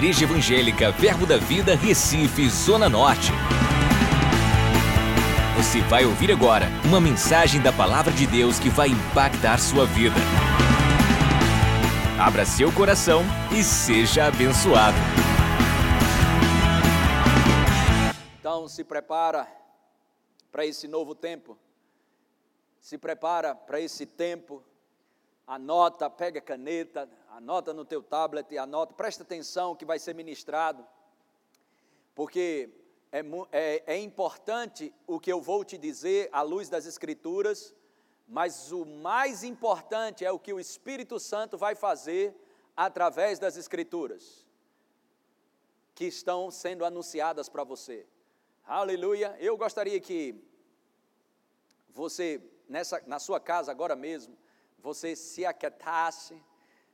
[0.00, 3.32] Igreja Evangélica Verbo da Vida, Recife, Zona Norte.
[5.58, 10.16] Você vai ouvir agora uma mensagem da Palavra de Deus que vai impactar sua vida.
[12.18, 13.22] Abra seu coração
[13.54, 14.96] e seja abençoado.
[18.38, 19.46] Então se prepara
[20.50, 21.58] para esse novo tempo.
[22.80, 24.64] Se prepara para esse tempo.
[25.46, 27.06] Anota, pega caneta,
[27.40, 30.86] anota no teu tablet, anota, presta atenção que vai ser ministrado,
[32.14, 32.68] porque
[33.10, 37.74] é, é, é importante o que eu vou te dizer à luz das Escrituras,
[38.28, 42.36] mas o mais importante é o que o Espírito Santo vai fazer
[42.76, 44.46] através das Escrituras,
[45.94, 48.06] que estão sendo anunciadas para você.
[48.66, 49.34] Aleluia!
[49.40, 50.44] Eu gostaria que
[51.88, 54.36] você, nessa, na sua casa agora mesmo,
[54.78, 56.40] você se aquietasse,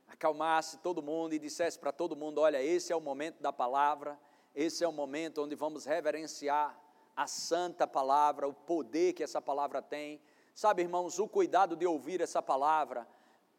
[0.07, 4.19] acalmasse todo mundo e dissesse para todo mundo: olha, esse é o momento da palavra,
[4.55, 6.79] esse é o momento onde vamos reverenciar
[7.15, 10.21] a santa palavra, o poder que essa palavra tem.
[10.53, 13.07] Sabe, irmãos, o cuidado de ouvir essa palavra,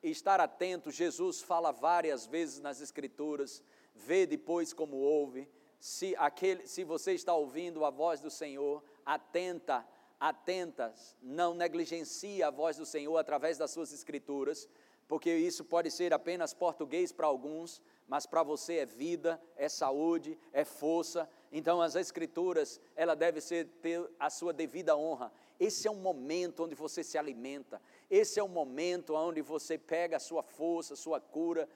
[0.03, 3.63] estar atento, Jesus fala várias vezes nas Escrituras,
[3.95, 5.49] vê depois como ouve.
[5.81, 9.87] Se, aquele, se você está ouvindo a voz do Senhor, atenta,
[10.19, 14.69] atentas, não negligencie a voz do Senhor através das suas Escrituras,
[15.09, 20.39] porque isso pode ser apenas português para alguns, mas para você é vida, é saúde,
[20.53, 21.29] é força.
[21.51, 25.33] Então as escrituras, ela deve ser ter a sua devida honra.
[25.59, 27.81] Esse é um momento onde você se alimenta.
[28.11, 31.67] Esse é um momento onde você pega a sua força, a sua cura.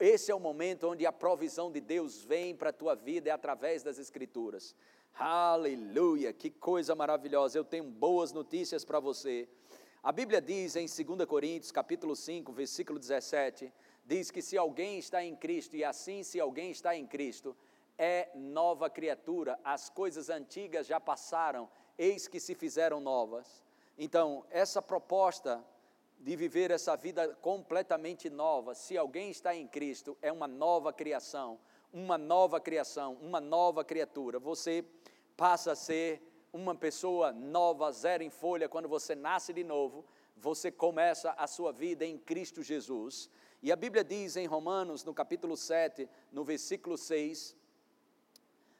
[0.00, 3.32] Esse é o momento onde a provisão de Deus vem para a tua vida é
[3.32, 4.74] através das escrituras.
[5.14, 7.58] Aleluia, que coisa maravilhosa.
[7.58, 9.48] Eu tenho boas notícias para você.
[10.08, 13.70] A Bíblia diz em 2 Coríntios, capítulo 5, versículo 17,
[14.06, 17.54] diz que se alguém está em Cristo, e assim se alguém está em Cristo,
[17.98, 21.68] é nova criatura, as coisas antigas já passaram,
[21.98, 23.62] eis que se fizeram novas.
[23.98, 25.62] Então, essa proposta
[26.18, 31.60] de viver essa vida completamente nova, se alguém está em Cristo, é uma nova criação,
[31.92, 34.38] uma nova criação, uma nova criatura.
[34.38, 34.86] Você
[35.36, 36.22] passa a ser
[36.58, 40.04] uma pessoa nova, zero em folha, quando você nasce de novo,
[40.36, 43.30] você começa a sua vida em Cristo Jesus.
[43.62, 47.56] E a Bíblia diz em Romanos, no capítulo 7, no versículo 6,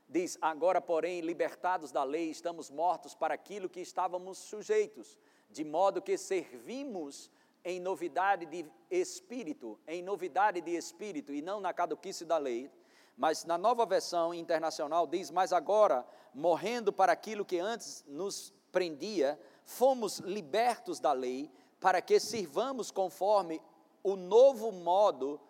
[0.09, 5.17] diz: Agora, porém, libertados da lei, estamos mortos para aquilo que estávamos sujeitos,
[5.49, 7.31] de modo que servimos
[7.65, 12.71] em novidade de espírito, em novidade de espírito, e não na caduquice da lei.
[13.19, 19.39] Mas na nova versão internacional diz: Mas agora, morrendo para aquilo que antes nos prendia,
[19.65, 23.61] fomos libertos da lei, para que sirvamos conforme
[24.05, 25.41] o novo modo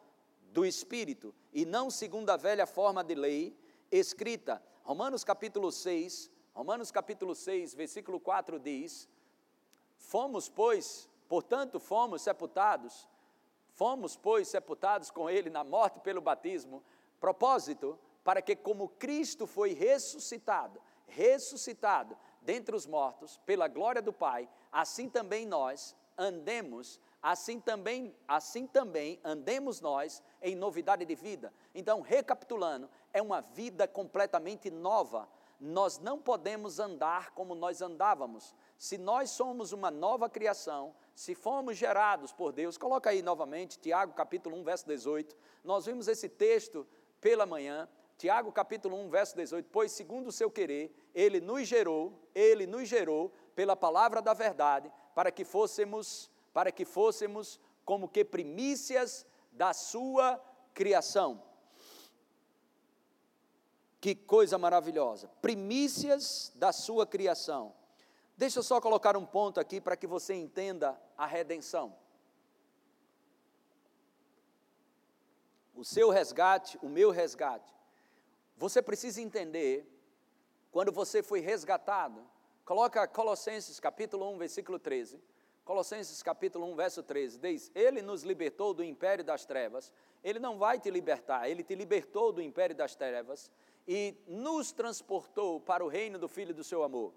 [0.50, 3.54] do Espírito, e não segundo a velha forma de lei
[3.92, 4.62] escrita.
[4.82, 9.06] Romanos capítulo 6, Romanos capítulo 6, versículo 4 diz:
[9.98, 13.06] Fomos, pois, portanto, fomos sepultados,
[13.74, 16.82] fomos, pois, sepultados com ele na morte pelo batismo,
[17.20, 24.48] Propósito para que, como Cristo foi ressuscitado, ressuscitado dentre os mortos, pela glória do Pai,
[24.70, 31.52] assim também nós andemos, assim também, assim também andemos nós em novidade de vida.
[31.74, 35.28] Então, recapitulando, é uma vida completamente nova.
[35.60, 38.54] Nós não podemos andar como nós andávamos.
[38.76, 44.12] Se nós somos uma nova criação, se fomos gerados por Deus, coloca aí novamente, Tiago
[44.12, 45.36] capítulo 1, verso 18.
[45.64, 46.86] Nós vimos esse texto
[47.20, 52.12] pela manhã, Tiago capítulo 1, verso 18, pois segundo o seu querer, ele nos gerou,
[52.34, 58.24] ele nos gerou pela palavra da verdade, para que fôssemos, para que fôssemos como que
[58.24, 60.42] primícias da sua
[60.74, 61.42] criação.
[64.00, 65.28] Que coisa maravilhosa!
[65.42, 67.74] Primícias da sua criação.
[68.36, 71.96] Deixa eu só colocar um ponto aqui para que você entenda a redenção.
[75.78, 77.72] O seu resgate, o meu resgate.
[78.56, 79.88] Você precisa entender,
[80.72, 82.20] quando você foi resgatado,
[82.64, 85.22] coloca Colossenses capítulo 1, versículo 13.
[85.64, 89.92] Colossenses capítulo 1, verso 13, diz: Ele nos libertou do império das trevas.
[90.24, 93.48] Ele não vai te libertar, ele te libertou do império das trevas
[93.86, 97.14] e nos transportou para o reino do Filho do seu amor.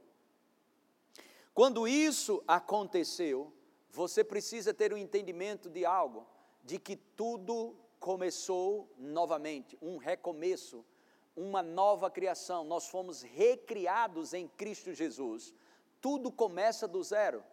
[1.51, 3.51] Quando isso aconteceu,
[3.89, 6.27] você precisa ter o um entendimento de algo,
[6.63, 10.83] de que tudo começou novamente, um recomeço,
[11.35, 12.63] uma nova criação.
[12.63, 15.53] Nós fomos recriados em Cristo Jesus.
[16.01, 17.43] Tudo começa do zero.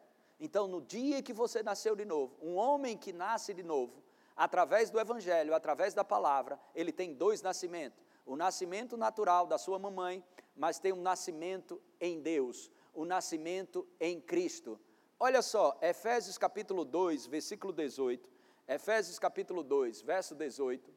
[0.40, 4.02] Então, no dia que você nasceu de novo, um homem que nasce de novo,
[4.34, 9.78] através do Evangelho, através da palavra, ele tem dois nascimentos: o nascimento natural da sua
[9.78, 10.24] mamãe,
[10.56, 14.80] mas tem um nascimento em Deus, o nascimento em Cristo.
[15.20, 18.37] Olha só, Efésios capítulo 2, versículo 18.
[18.68, 20.92] Efésios capítulo 2, verso 18.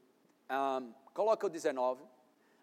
[0.49, 2.03] Um, coloca o 19.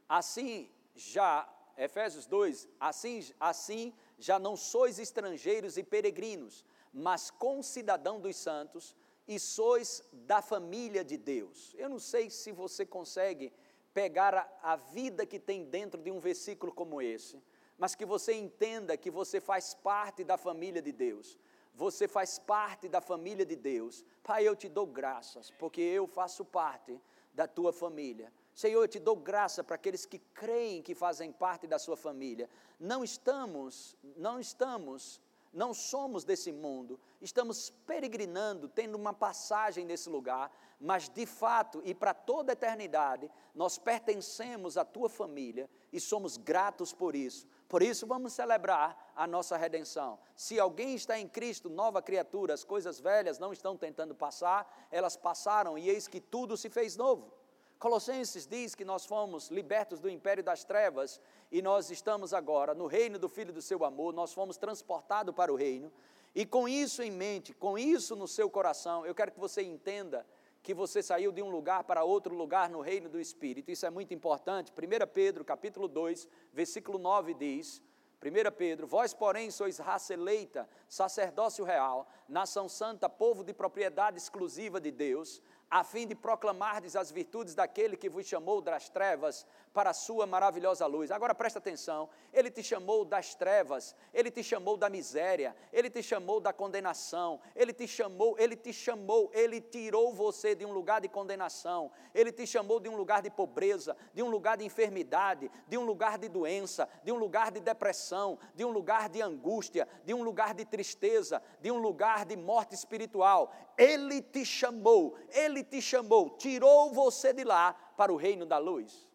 [0.07, 6.63] Assim já, Efésios 2, assim, assim já não sois estrangeiros e peregrinos,
[6.93, 8.95] mas concidadão dos santos
[9.27, 11.75] e sois da família de Deus.
[11.79, 13.51] Eu não sei se você consegue
[13.95, 17.43] pegar a, a vida que tem dentro de um versículo como esse,
[17.79, 21.39] mas que você entenda que você faz parte da família de Deus.
[21.79, 24.05] Você faz parte da família de Deus.
[24.25, 27.01] Pai, eu te dou graças, porque eu faço parte
[27.33, 28.33] da tua família.
[28.53, 32.51] Senhor, eu te dou graça para aqueles que creem que fazem parte da sua família.
[32.81, 35.21] Não estamos, não estamos,
[35.53, 41.95] não somos desse mundo, estamos peregrinando, tendo uma passagem nesse lugar, mas de fato e
[41.95, 47.47] para toda a eternidade, nós pertencemos à tua família e somos gratos por isso.
[47.69, 50.19] Por isso, vamos celebrar a nossa redenção.
[50.35, 55.17] Se alguém está em Cristo, nova criatura, as coisas velhas não estão tentando passar, elas
[55.17, 57.31] passaram e eis que tudo se fez novo.
[57.79, 61.21] Colossenses diz que nós fomos libertos do império das trevas
[61.53, 65.53] e nós estamos agora no reino do Filho do seu amor, nós fomos transportados para
[65.53, 65.93] o reino.
[66.35, 70.27] E com isso em mente, com isso no seu coração, eu quero que você entenda
[70.63, 73.71] que você saiu de um lugar para outro lugar no reino do Espírito.
[73.71, 74.73] Isso é muito importante.
[74.73, 77.83] 1 Pedro, capítulo 2, versículo 9 diz:
[78.21, 84.81] 1 Pedro, vós, porém, sois raça eleita, sacerdócio real, nação santa, povo de propriedade exclusiva
[84.81, 89.91] de Deus, a fim de proclamardes as virtudes daquele que vos chamou das trevas para
[89.91, 91.11] a sua maravilhosa luz.
[91.11, 96.03] Agora presta atenção, ele te chamou das trevas, ele te chamou da miséria, ele te
[96.03, 101.01] chamou da condenação, ele te chamou, ele te chamou, ele tirou você de um lugar
[101.01, 105.51] de condenação, ele te chamou de um lugar de pobreza, de um lugar de enfermidade,
[105.69, 109.87] de um lugar de doença, de um lugar de depressão, de um lugar de angústia,
[110.05, 113.53] de um lugar de tristeza, de um lugar de morte espiritual.
[113.77, 119.07] Ele te chamou, ele te chamou, tirou você de lá para o reino da luz.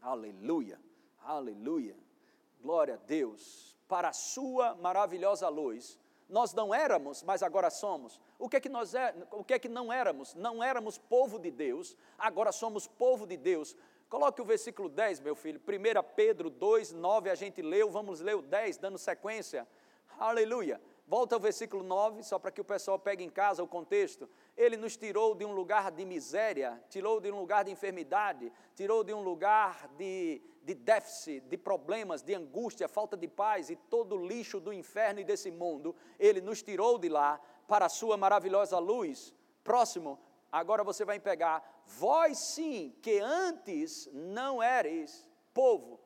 [0.00, 0.80] Aleluia,
[1.22, 1.96] aleluia.
[2.60, 3.76] Glória a Deus.
[3.88, 5.98] Para a sua maravilhosa luz.
[6.28, 8.20] Nós não éramos, mas agora somos.
[8.38, 10.34] O que é que nós é, o que é que não éramos?
[10.34, 13.76] Não éramos povo de Deus, agora somos povo de Deus.
[14.08, 15.60] Coloque o versículo 10, meu filho.
[15.60, 19.66] 1 Pedro 2, 9, a gente leu, vamos ler o 10, dando sequência.
[20.18, 20.80] Aleluia.
[21.06, 24.28] Volta ao versículo 9, só para que o pessoal pegue em casa o contexto.
[24.56, 29.04] Ele nos tirou de um lugar de miséria, tirou de um lugar de enfermidade, tirou
[29.04, 34.16] de um lugar de, de déficit, de problemas, de angústia, falta de paz e todo
[34.16, 35.94] o lixo do inferno e desse mundo.
[36.18, 39.34] Ele nos tirou de lá para a sua maravilhosa luz.
[39.62, 40.18] Próximo,
[40.50, 41.82] agora você vai pegar.
[41.86, 46.00] Vós sim, que antes não eres povo,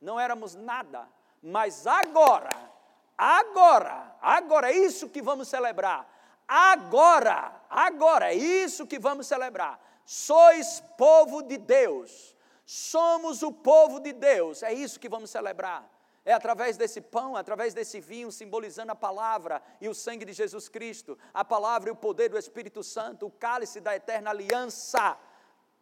[0.00, 1.06] não éramos nada,
[1.42, 2.79] mas agora
[3.22, 6.08] Agora, agora é isso que vamos celebrar.
[6.48, 9.78] Agora, agora é isso que vamos celebrar.
[10.06, 12.34] Sois povo de Deus.
[12.64, 14.62] Somos o povo de Deus.
[14.62, 15.86] É isso que vamos celebrar.
[16.24, 20.70] É através desse pão, através desse vinho, simbolizando a palavra e o sangue de Jesus
[20.70, 25.18] Cristo, a palavra e o poder do Espírito Santo, o cálice da eterna aliança.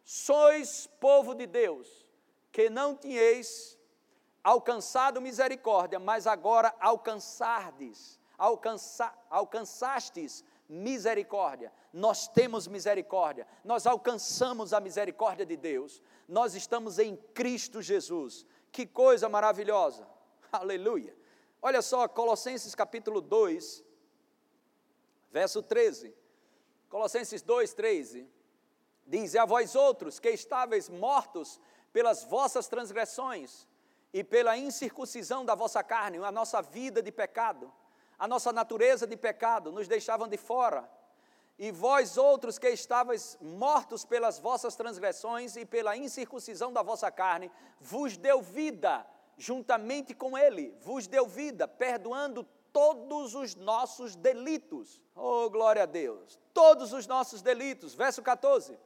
[0.03, 2.05] Sois povo de Deus,
[2.51, 3.78] que não tinhais
[4.49, 11.71] alcançado misericórdia, mas agora alcançardes, alcança, alcançastes misericórdia.
[11.93, 18.43] Nós temos misericórdia, nós alcançamos a misericórdia de Deus, nós estamos em Cristo Jesus.
[18.71, 20.07] Que coisa maravilhosa!
[20.51, 21.15] Aleluia!
[21.61, 23.83] Olha só, Colossenses capítulo 2,
[25.31, 26.15] verso 13.
[26.89, 28.27] Colossenses 2, 13.
[29.05, 31.59] Diz: A vós outros que estáveis mortos
[31.93, 33.68] pelas vossas transgressões
[34.13, 37.71] e pela incircuncisão da vossa carne, a nossa vida de pecado,
[38.17, 40.89] a nossa natureza de pecado, nos deixavam de fora.
[41.57, 47.51] E vós outros que estáveis mortos pelas vossas transgressões e pela incircuncisão da vossa carne,
[47.79, 49.05] vos deu vida
[49.37, 55.01] juntamente com ele, vos deu vida, perdoando todos os nossos delitos.
[55.15, 56.39] Oh, glória a Deus!
[56.53, 57.93] Todos os nossos delitos.
[57.93, 58.77] Verso 14.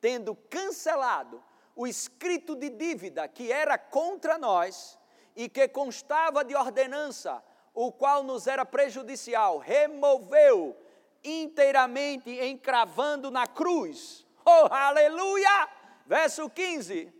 [0.00, 1.42] Tendo cancelado
[1.76, 4.98] o escrito de dívida que era contra nós
[5.36, 10.74] e que constava de ordenança, o qual nos era prejudicial, removeu
[11.22, 14.26] inteiramente encravando na cruz.
[14.44, 15.68] Oh, aleluia!
[16.06, 17.12] Verso 15.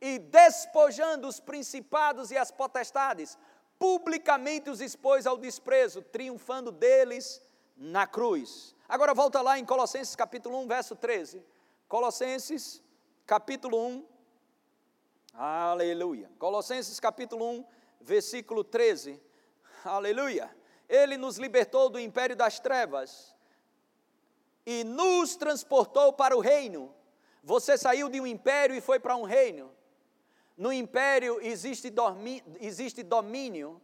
[0.00, 3.36] E despojando os principados e as potestades,
[3.78, 7.42] publicamente os expôs ao desprezo, triunfando deles
[7.76, 8.76] na cruz.
[8.88, 11.44] Agora volta lá em Colossenses capítulo 1, verso 13.
[11.88, 12.83] Colossenses
[13.26, 14.06] capítulo 1,
[15.32, 16.30] aleluia.
[16.38, 17.64] Colossenses capítulo 1,
[18.00, 19.20] versículo 13,
[19.84, 20.54] aleluia.
[20.88, 23.34] Ele nos libertou do império das trevas
[24.66, 26.94] e nos transportou para o reino.
[27.42, 29.72] Você saiu de um império e foi para um reino.
[30.56, 33.80] No império existe, dormi, existe domínio,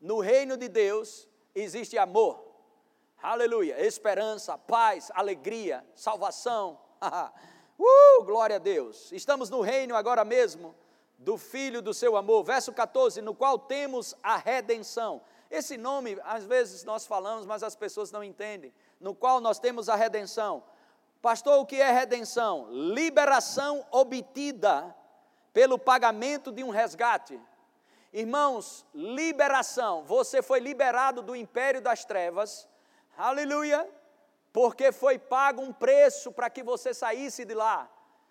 [0.00, 2.44] no reino de Deus existe amor.
[3.22, 6.78] Aleluia, esperança, paz, alegria, salvação.
[7.78, 9.10] uh, glória a Deus.
[9.12, 10.74] Estamos no reino agora mesmo
[11.18, 12.44] do Filho do seu amor.
[12.44, 15.22] Verso 14, no qual temos a redenção.
[15.50, 18.72] Esse nome, às vezes nós falamos, mas as pessoas não entendem.
[19.00, 20.62] No qual nós temos a redenção.
[21.22, 22.68] Pastor, o que é redenção?
[22.70, 24.94] Liberação obtida
[25.52, 27.40] pelo pagamento de um resgate.
[28.12, 30.04] Irmãos, liberação.
[30.04, 32.68] Você foi liberado do império das trevas.
[33.16, 33.88] Aleluia!
[34.56, 37.90] Porque foi pago um preço para que você saísse de lá.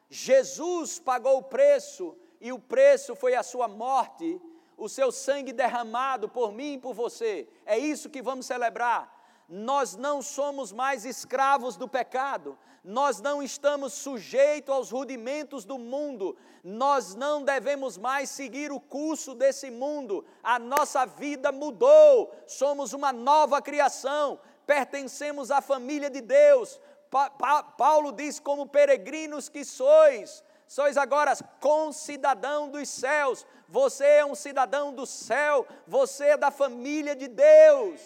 [0.09, 4.41] Jesus pagou o preço e o preço foi a sua morte,
[4.75, 7.47] o seu sangue derramado por mim e por você.
[7.63, 9.13] É isso que vamos celebrar.
[9.47, 16.35] Nós não somos mais escravos do pecado, nós não estamos sujeitos aos rudimentos do mundo,
[16.63, 23.13] nós não devemos mais seguir o curso desse mundo, a nossa vida mudou, somos uma
[23.13, 26.79] nova criação, pertencemos à família de Deus.
[27.09, 34.25] Pa pa Paulo diz: como peregrinos que sois, sois agora concidadão dos céus, você é
[34.25, 38.01] um cidadão do céu, você é da família de Deus,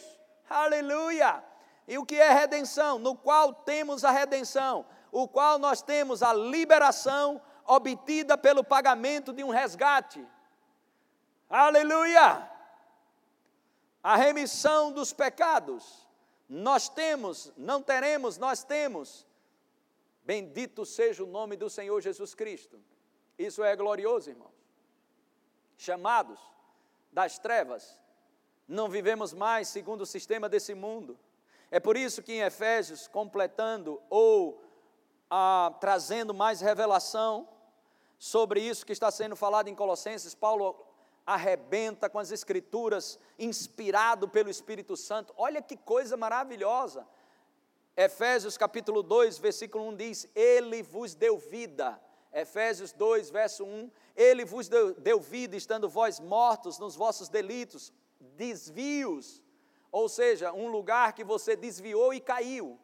[0.49, 1.43] aleluia.
[1.87, 2.99] E o que é redenção?
[2.99, 9.43] No qual temos a redenção, o qual nós temos a liberação obtida pelo pagamento de
[9.43, 10.25] um resgate,
[11.49, 12.47] aleluia.
[14.01, 16.07] A remissão dos pecados,
[16.49, 19.27] nós temos, não teremos, nós temos
[20.29, 22.79] Bendito seja o nome do Senhor Jesus Cristo.
[23.35, 24.53] Isso é glorioso, irmãos.
[25.75, 26.39] Chamados
[27.11, 27.99] das trevas,
[28.67, 31.17] não vivemos mais segundo o sistema desse mundo.
[31.71, 34.63] É por isso que em Efésios, completando ou
[35.31, 37.49] ah, trazendo mais revelação
[38.19, 40.75] sobre isso que está sendo falado em Colossenses, Paulo
[41.29, 45.31] arrebenta com as Escrituras, inspirado pelo Espírito Santo.
[45.37, 47.07] Olha que coisa maravilhosa.
[47.95, 52.01] Efésios capítulo 2, versículo 1 diz: Ele vos deu vida.
[52.33, 57.93] Efésios 2, verso 1: Ele vos deu, deu vida, estando vós mortos nos vossos delitos,
[58.19, 59.43] desvios,
[59.91, 62.79] ou seja, um lugar que você desviou e caiu.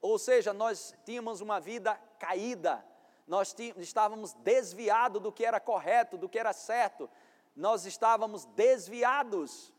[0.00, 2.84] Ou seja, nós tínhamos uma vida caída,
[3.26, 7.10] nós tínhamos, estávamos desviados do que era correto, do que era certo,
[7.56, 9.72] nós estávamos desviados.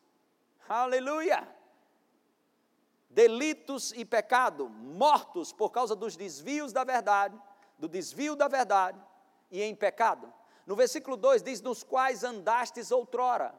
[0.67, 1.55] Aleluia!
[3.15, 7.41] delitos e pecado, mortos por causa dos desvios da verdade,
[7.79, 9.01] do desvio da verdade
[9.49, 10.31] e em pecado.
[10.67, 13.55] No versículo 2 diz: Nos quais andastes outrora,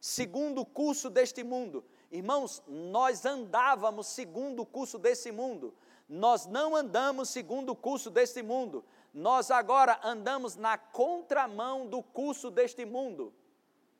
[0.00, 1.84] segundo o curso deste mundo.
[2.10, 5.74] Irmãos, nós andávamos segundo o curso desse mundo,
[6.08, 12.50] nós não andamos segundo o curso deste mundo, nós agora andamos na contramão do curso
[12.50, 13.32] deste mundo.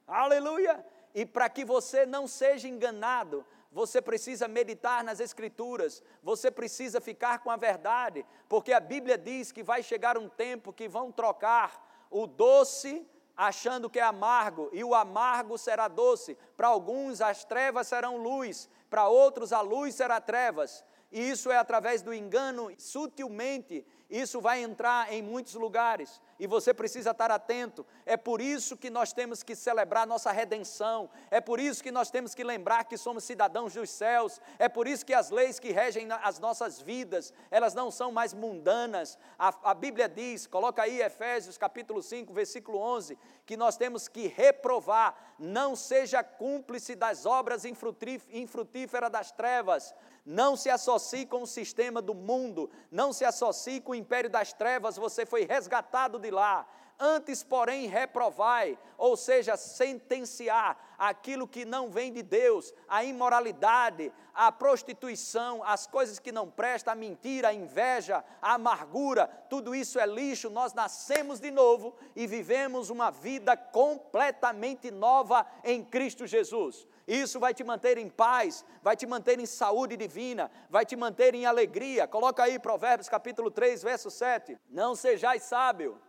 [0.07, 0.85] Aleluia!
[1.15, 7.41] E para que você não seja enganado, você precisa meditar nas Escrituras, você precisa ficar
[7.41, 12.07] com a verdade, porque a Bíblia diz que vai chegar um tempo que vão trocar
[12.11, 16.37] o doce achando que é amargo, e o amargo será doce.
[16.57, 20.85] Para alguns as trevas serão luz, para outros a luz será trevas.
[21.11, 26.75] E isso é através do engano, sutilmente isso vai entrar em muitos lugares e você
[26.75, 27.87] precisa estar atento.
[28.05, 32.11] É por isso que nós temos que celebrar nossa redenção, é por isso que nós
[32.11, 35.71] temos que lembrar que somos cidadãos dos céus, é por isso que as leis que
[35.71, 39.17] regem as nossas vidas, elas não são mais mundanas.
[39.39, 44.27] A, a Bíblia diz, coloca aí Efésios capítulo 5, versículo 11, que nós temos que
[44.27, 52.01] reprovar, não seja cúmplice das obras infrutíferas das trevas, não se associe com o sistema
[52.01, 56.67] do mundo, não se associe com império das trevas, você foi resgatado de lá.
[57.03, 64.53] Antes, porém, reprovai, ou seja, sentenciar aquilo que não vem de Deus, a imoralidade, a
[64.53, 70.05] prostituição, as coisas que não prestam, a mentira, a inveja, a amargura, tudo isso é
[70.05, 70.51] lixo.
[70.51, 76.87] Nós nascemos de novo e vivemos uma vida completamente nova em Cristo Jesus.
[77.11, 81.35] Isso vai te manter em paz, vai te manter em saúde divina, vai te manter
[81.35, 82.07] em alegria.
[82.07, 84.57] Coloca aí Provérbios capítulo 3, verso 7.
[84.69, 86.01] Não sejais sábio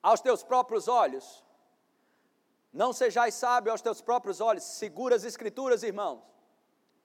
[0.00, 1.44] aos teus próprios olhos.
[2.72, 4.62] Não sejais sábio aos teus próprios olhos.
[4.62, 6.22] Segura as escrituras, irmãos.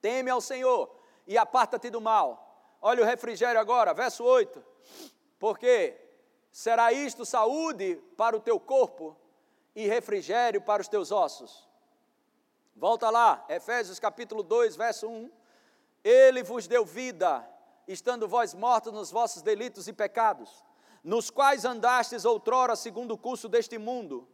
[0.00, 0.96] Teme ao Senhor
[1.26, 2.78] e aparta-te do mal.
[2.80, 4.64] Olha o refrigério agora, verso 8.
[5.40, 6.00] Porque
[6.52, 9.16] será isto saúde para o teu corpo
[9.74, 11.73] e refrigério para os teus ossos.
[12.76, 15.30] Volta lá, Efésios capítulo 2, verso 1.
[16.02, 17.48] Ele vos deu vida,
[17.86, 20.64] estando vós mortos nos vossos delitos e pecados,
[21.02, 24.28] nos quais andastes outrora segundo o curso deste mundo,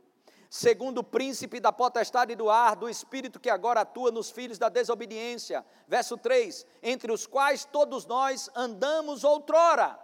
[0.49, 4.71] segundo o príncipe da potestade do ar, do espírito que agora atua nos filhos da
[4.71, 5.65] desobediência.
[5.87, 10.01] Verso 3: Entre os quais todos nós andamos outrora.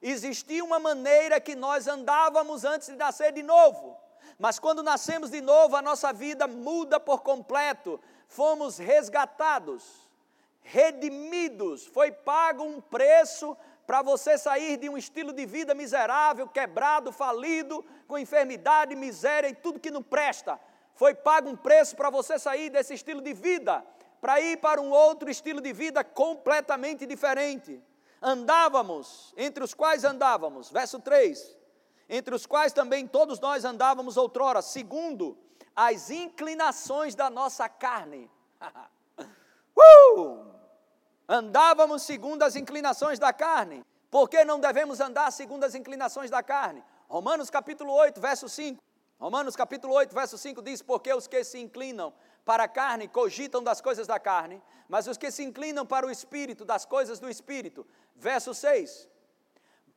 [0.00, 4.01] Existia uma maneira que nós andávamos antes de nascer de novo.
[4.38, 8.00] Mas quando nascemos de novo, a nossa vida muda por completo.
[8.26, 10.10] Fomos resgatados,
[10.62, 17.12] redimidos, foi pago um preço para você sair de um estilo de vida miserável, quebrado,
[17.12, 20.58] falido, com enfermidade, miséria e tudo que não presta.
[20.94, 23.84] Foi pago um preço para você sair desse estilo de vida,
[24.20, 27.82] para ir para um outro estilo de vida completamente diferente.
[28.20, 31.56] Andávamos, entre os quais andávamos, verso 3,
[32.08, 35.36] entre os quais também todos nós andávamos outrora, segundo
[35.74, 38.30] as inclinações da nossa carne.
[40.16, 40.52] uh!
[41.28, 43.84] Andávamos segundo as inclinações da carne.
[44.10, 46.84] Por que não devemos andar segundo as inclinações da carne?
[47.08, 48.78] Romanos capítulo 8, verso 5.
[49.18, 52.12] Romanos capítulo 8, verso 5 diz: Porque os que se inclinam
[52.44, 56.10] para a carne cogitam das coisas da carne, mas os que se inclinam para o
[56.10, 57.86] espírito, das coisas do espírito.
[58.16, 59.08] Verso 6.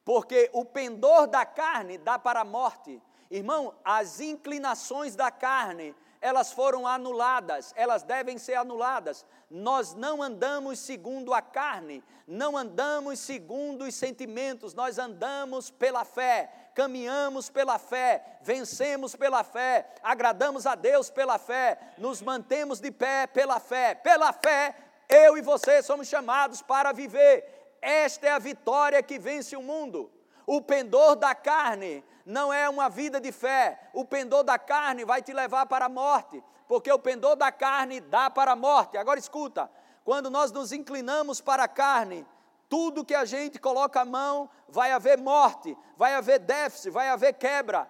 [0.05, 3.01] Porque o pendor da carne dá para a morte.
[3.29, 5.93] Irmão, as inclinações da carne
[6.25, 9.23] elas foram anuladas, elas devem ser anuladas.
[9.47, 16.71] Nós não andamos segundo a carne, não andamos segundo os sentimentos, nós andamos pela fé,
[16.73, 23.27] caminhamos pela fé, vencemos pela fé, agradamos a Deus pela fé, nos mantemos de pé
[23.27, 23.93] pela fé.
[23.93, 24.75] Pela fé,
[25.07, 27.54] eu e você somos chamados para viver.
[27.85, 30.11] Esta é a vitória que vence o mundo.
[30.47, 33.79] O pendor da carne não é uma vida de fé.
[33.93, 37.99] O pendor da carne vai te levar para a morte, porque o pendor da carne
[37.99, 38.97] dá para a morte.
[38.97, 39.69] Agora escuta:
[40.03, 42.25] quando nós nos inclinamos para a carne,
[42.67, 47.33] tudo que a gente coloca a mão, vai haver morte, vai haver déficit, vai haver
[47.33, 47.87] quebra.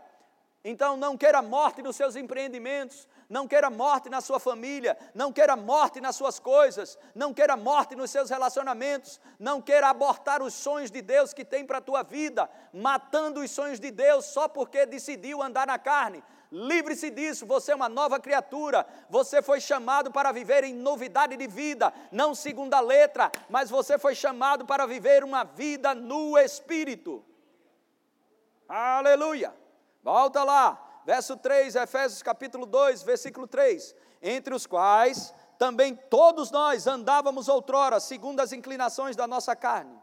[0.61, 5.55] Então não queira morte nos seus empreendimentos, não queira morte na sua família, não queira
[5.55, 10.91] morte nas suas coisas, não queira morte nos seus relacionamentos, não queira abortar os sonhos
[10.91, 14.85] de Deus que tem para a tua vida, matando os sonhos de Deus só porque
[14.85, 16.23] decidiu andar na carne.
[16.51, 21.47] Livre-se disso, você é uma nova criatura, você foi chamado para viver em novidade de
[21.47, 27.25] vida, não segundo a letra, mas você foi chamado para viver uma vida no Espírito.
[28.69, 29.53] Aleluia!
[30.03, 36.87] Volta lá, verso 3, Efésios capítulo 2, versículo 3: Entre os quais também todos nós
[36.87, 39.97] andávamos outrora, segundo as inclinações da nossa carne,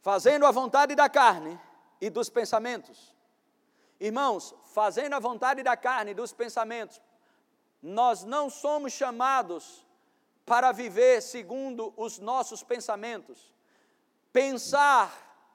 [0.00, 1.60] fazendo a vontade da carne
[2.00, 3.14] e dos pensamentos.
[4.00, 7.00] Irmãos, fazendo a vontade da carne e dos pensamentos,
[7.80, 9.86] nós não somos chamados
[10.44, 13.52] para viver segundo os nossos pensamentos.
[14.32, 15.12] Pensar,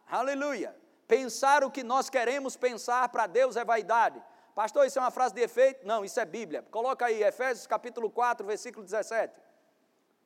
[0.10, 0.79] aleluia,
[1.10, 4.22] Pensar o que nós queremos pensar para Deus é vaidade.
[4.54, 5.84] Pastor, isso é uma frase de efeito?
[5.84, 6.63] Não, isso é Bíblia.
[6.69, 9.34] Coloca aí, Efésios capítulo 4, versículo 17.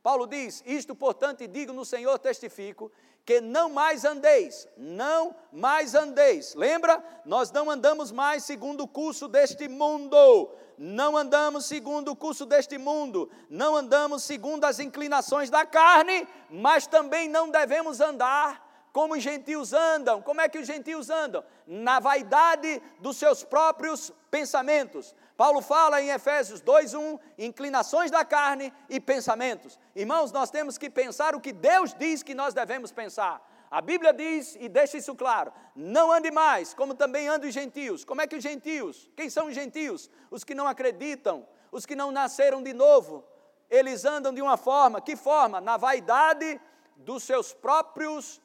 [0.04, 2.91] Paulo diz: Isto, portanto, digo no Senhor, testifico,
[3.26, 6.54] que não mais andeis, não mais andeis.
[6.54, 7.02] Lembra?
[7.24, 12.78] Nós não andamos mais segundo o curso deste mundo, não andamos segundo o curso deste
[12.78, 18.62] mundo, não andamos segundo as inclinações da carne, mas também não devemos andar
[18.94, 20.22] como os gentios andam.
[20.22, 21.44] Como é que os gentios andam?
[21.66, 25.16] Na vaidade dos seus próprios pensamentos.
[25.36, 29.80] Paulo fala em Efésios 2:1, inclinações da carne e pensamentos.
[29.96, 33.42] Irmãos, nós temos que pensar o que Deus diz que nós devemos pensar.
[33.72, 38.06] A Bíblia diz e deixa isso claro: não ande mais, como também andam os gentios.
[38.06, 39.10] Como é que os gentios?
[39.16, 40.08] Quem são os gentios?
[40.30, 43.26] Os que não acreditam, os que não nasceram de novo.
[43.72, 45.60] Eles andam de uma forma, que forma?
[45.60, 46.62] Na vaidade
[46.96, 48.43] dos seus próprios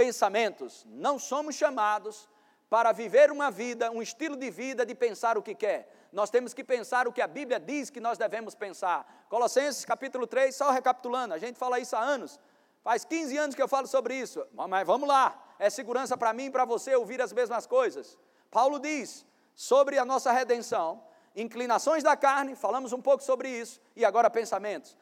[0.00, 0.86] pensamentos.
[0.88, 2.26] Não somos chamados
[2.70, 6.08] para viver uma vida, um estilo de vida de pensar o que quer.
[6.10, 9.26] Nós temos que pensar o que a Bíblia diz que nós devemos pensar.
[9.28, 12.40] Colossenses capítulo 3, só recapitulando, a gente fala isso há anos.
[12.82, 16.46] Faz 15 anos que eu falo sobre isso, mas vamos lá, é segurança para mim
[16.46, 18.18] e para você ouvir as mesmas coisas.
[18.50, 21.04] Paulo diz sobre a nossa redenção,
[21.36, 24.96] inclinações da carne, falamos um pouco sobre isso, e agora pensamentos.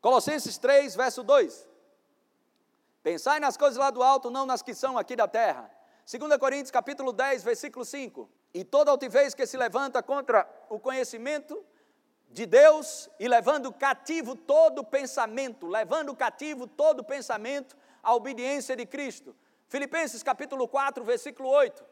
[0.00, 1.75] Colossenses 3, verso 2.
[3.06, 5.70] Pensai nas coisas lá do alto, não nas que são aqui da terra.
[6.10, 8.28] 2 Coríntios capítulo 10, versículo 5.
[8.52, 11.64] E toda altivez que se levanta contra o conhecimento
[12.28, 19.36] de Deus e levando cativo todo pensamento, levando cativo todo pensamento à obediência de Cristo.
[19.68, 21.84] Filipenses capítulo 4, versículo 8.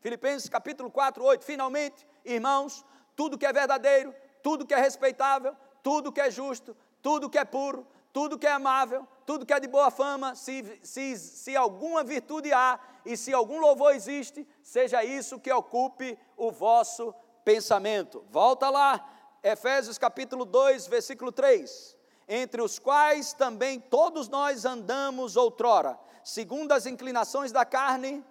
[0.00, 1.46] Filipenses capítulo 4, 8.
[1.46, 2.84] Finalmente, irmãos,
[3.16, 7.44] tudo que é verdadeiro, tudo que é respeitável, tudo que é justo, tudo que é
[7.46, 12.02] puro, tudo que é amável, tudo que é de boa fama, se, se, se alguma
[12.02, 17.14] virtude há e se algum louvor existe, seja isso que ocupe o vosso
[17.44, 18.24] pensamento.
[18.30, 19.06] Volta lá,
[19.42, 21.94] Efésios capítulo 2, versículo 3.
[22.26, 28.24] Entre os quais também todos nós andamos outrora, segundo as inclinações da carne,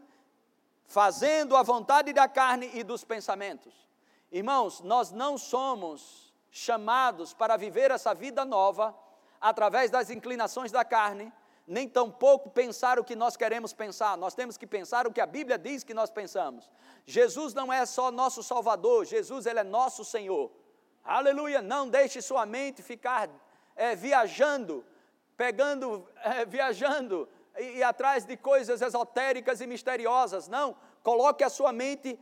[0.87, 3.87] fazendo a vontade da carne e dos pensamentos.
[4.31, 8.97] Irmãos, nós não somos chamados para viver essa vida nova
[9.39, 11.31] através das inclinações da carne,
[11.67, 15.25] nem tampouco pensar o que nós queremos pensar, nós temos que pensar o que a
[15.25, 16.71] Bíblia diz que nós pensamos.
[17.05, 20.49] Jesus não é só nosso Salvador, Jesus ele é nosso Senhor.
[21.03, 21.61] Aleluia!
[21.61, 23.29] Não deixe sua mente ficar
[23.75, 24.85] é, viajando,
[25.35, 30.47] pegando, é, viajando e, e atrás de coisas esotéricas e misteriosas.
[30.47, 32.19] Não, coloque a sua mente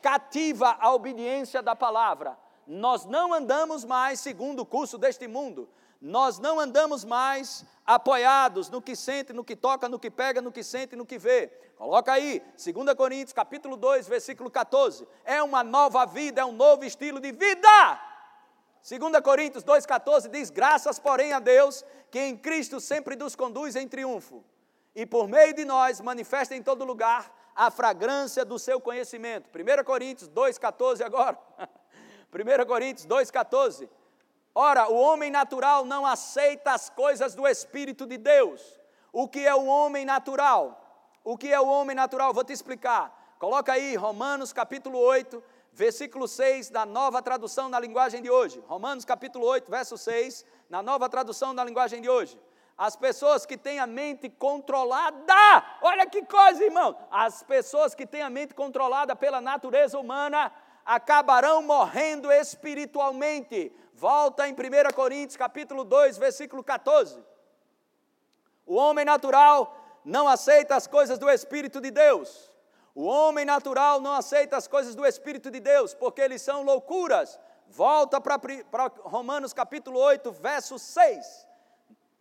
[0.00, 2.36] cativa à obediência da palavra.
[2.66, 5.68] Nós não andamos mais segundo o curso deste mundo.
[6.04, 10.52] Nós não andamos mais apoiados no que sente, no que toca, no que pega, no
[10.52, 11.46] que sente, no que vê.
[11.78, 15.08] Coloca aí, 2 Coríntios, capítulo 2, versículo 14.
[15.24, 18.00] É uma nova vida, é um novo estilo de vida.
[18.86, 23.88] 2 Coríntios 2,14 diz: Graças, porém, a Deus, que em Cristo sempre nos conduz em
[23.88, 24.44] triunfo,
[24.94, 29.48] e por meio de nós manifesta em todo lugar a fragrância do seu conhecimento.
[29.48, 31.38] 1 Coríntios 2,14 agora.
[32.30, 33.88] 1 Coríntios 2,14.
[34.54, 38.62] Ora, o homem natural não aceita as coisas do Espírito de Deus.
[39.12, 40.80] O que é o homem natural?
[41.24, 42.32] O que é o homem natural?
[42.32, 43.36] Vou te explicar.
[43.40, 48.62] Coloca aí Romanos capítulo 8, versículo 6 da nova tradução na linguagem de hoje.
[48.68, 52.38] Romanos capítulo 8, verso 6, na nova tradução na linguagem de hoje.
[52.78, 55.34] As pessoas que têm a mente controlada,
[55.82, 56.96] olha que coisa, irmão.
[57.10, 60.52] As pessoas que têm a mente controlada pela natureza humana
[60.84, 63.72] acabarão morrendo espiritualmente.
[63.94, 64.56] Volta em 1
[64.94, 67.24] Coríntios capítulo 2, versículo 14.
[68.66, 72.54] O homem natural não aceita as coisas do Espírito de Deus
[72.94, 77.40] o homem natural não aceita as coisas do Espírito de Deus, porque eles são loucuras.
[77.66, 78.38] Volta para
[79.02, 81.48] Romanos capítulo 8, verso 6.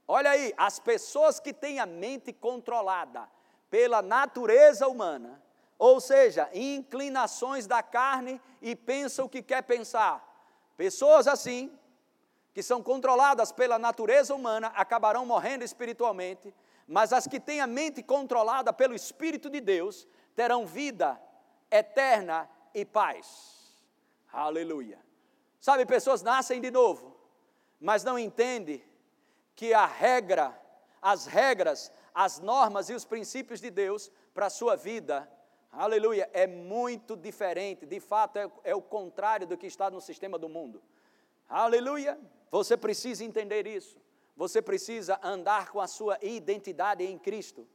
[0.08, 3.30] Olha aí, as pessoas que têm a mente controlada
[3.70, 5.42] pela natureza humana,
[5.78, 10.33] ou seja, inclinações da carne e pensam o que quer pensar.
[10.76, 11.78] Pessoas assim,
[12.54, 16.54] que são controladas pela natureza humana, acabarão morrendo espiritualmente,
[16.88, 21.20] mas as que têm a mente controlada pelo Espírito de Deus, terão vida
[21.72, 23.76] eterna e paz.
[24.32, 25.00] Aleluia.
[25.60, 27.16] Sabe, pessoas nascem de novo,
[27.80, 28.84] mas não entendem
[29.56, 30.60] que a regra,
[31.02, 35.30] as regras, as normas e os princípios de Deus para a sua vida,
[35.74, 37.86] aleluia, é muito diferente.
[37.86, 40.82] De fato, é, é o contrário do que está no sistema do mundo.
[41.50, 42.20] Aleluia.
[42.52, 44.02] Você precisa entender isso.
[44.36, 47.68] Você precisa andar com a sua identidade em Cristo.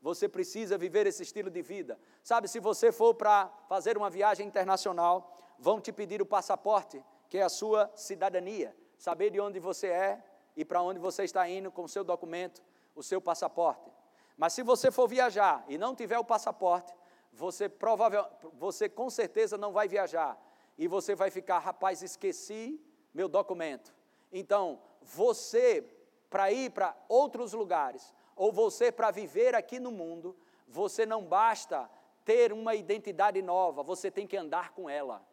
[0.00, 1.98] Você precisa viver esse estilo de vida.
[2.22, 7.38] Sabe, se você for para fazer uma viagem internacional, vão te pedir o passaporte, que
[7.38, 8.74] é a sua cidadania.
[8.98, 10.22] Saber de onde você é
[10.56, 12.62] e para onde você está indo com o seu documento,
[12.94, 13.90] o seu passaporte.
[14.36, 16.92] Mas se você for viajar e não tiver o passaporte,
[17.36, 20.40] você provável, você com certeza não vai viajar
[20.78, 22.80] e você vai ficar, rapaz, esqueci
[23.12, 23.94] meu documento.
[24.32, 25.84] Então, você
[26.30, 30.34] para ir para outros lugares, ou você para viver aqui no mundo,
[30.66, 31.88] você não basta
[32.24, 35.24] ter uma identidade nova, você tem que andar com ela.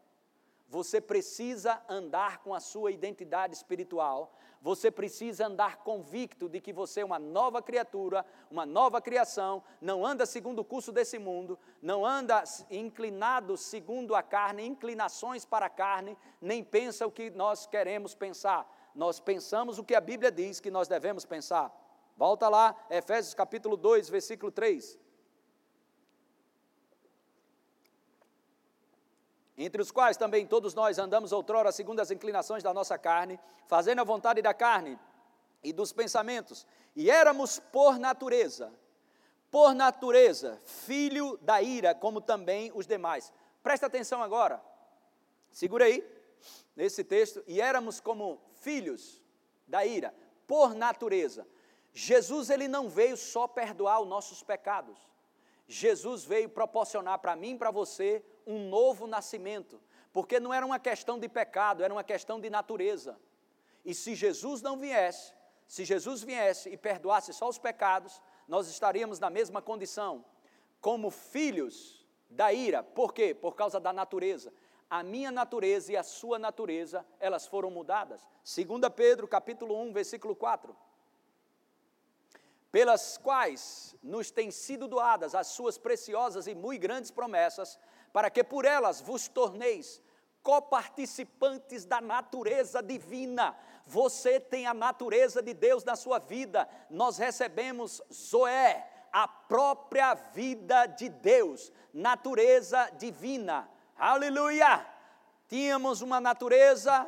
[0.74, 7.02] Você precisa andar com a sua identidade espiritual, você precisa andar convicto de que você
[7.02, 12.04] é uma nova criatura, uma nova criação, não anda segundo o curso desse mundo, não
[12.04, 18.16] anda inclinado segundo a carne, inclinações para a carne, nem pensa o que nós queremos
[18.16, 18.68] pensar.
[18.96, 21.72] Nós pensamos o que a Bíblia diz que nós devemos pensar.
[22.18, 25.03] Volta lá, Efésios capítulo 2, versículo 3.
[29.58, 34.02] Entre os quais também todos nós andamos outrora segundo as inclinações da nossa carne, fazendo
[34.02, 35.00] a vontade da carne
[35.64, 38.74] e dos pensamentos, e éramos por natureza,
[39.52, 43.32] por natureza, filho da ira, como também os demais.
[43.62, 44.62] Presta atenção agora,
[45.52, 46.04] segura aí,
[46.76, 49.24] nesse texto, e éramos como filhos
[49.68, 50.14] da ira,
[50.48, 51.48] por natureza.
[51.94, 54.98] Jesus ele não veio só perdoar os nossos pecados.
[55.68, 60.80] Jesus veio proporcionar para mim e para você um novo nascimento, porque não era uma
[60.80, 63.18] questão de pecado, era uma questão de natureza.
[63.86, 65.34] E se Jesus não viesse,
[65.68, 70.24] se Jesus viesse e perdoasse só os pecados, nós estaríamos na mesma condição,
[70.82, 72.84] como filhos da ira.
[72.84, 73.34] Por quê?
[73.34, 74.54] Por causa da natureza.
[74.90, 78.22] A minha natureza e a sua natureza, elas foram mudadas.
[78.44, 80.76] 2 Pedro, capítulo 1, versículo 4.
[82.74, 87.78] Pelas quais nos têm sido doadas as suas preciosas e muito grandes promessas,
[88.12, 90.02] para que por elas vos torneis
[90.42, 93.56] coparticipantes da natureza divina.
[93.86, 96.68] Você tem a natureza de Deus na sua vida.
[96.90, 103.70] Nós recebemos Zoé, a própria vida de Deus, natureza divina.
[103.96, 104.84] Aleluia!
[105.48, 107.08] Tínhamos uma natureza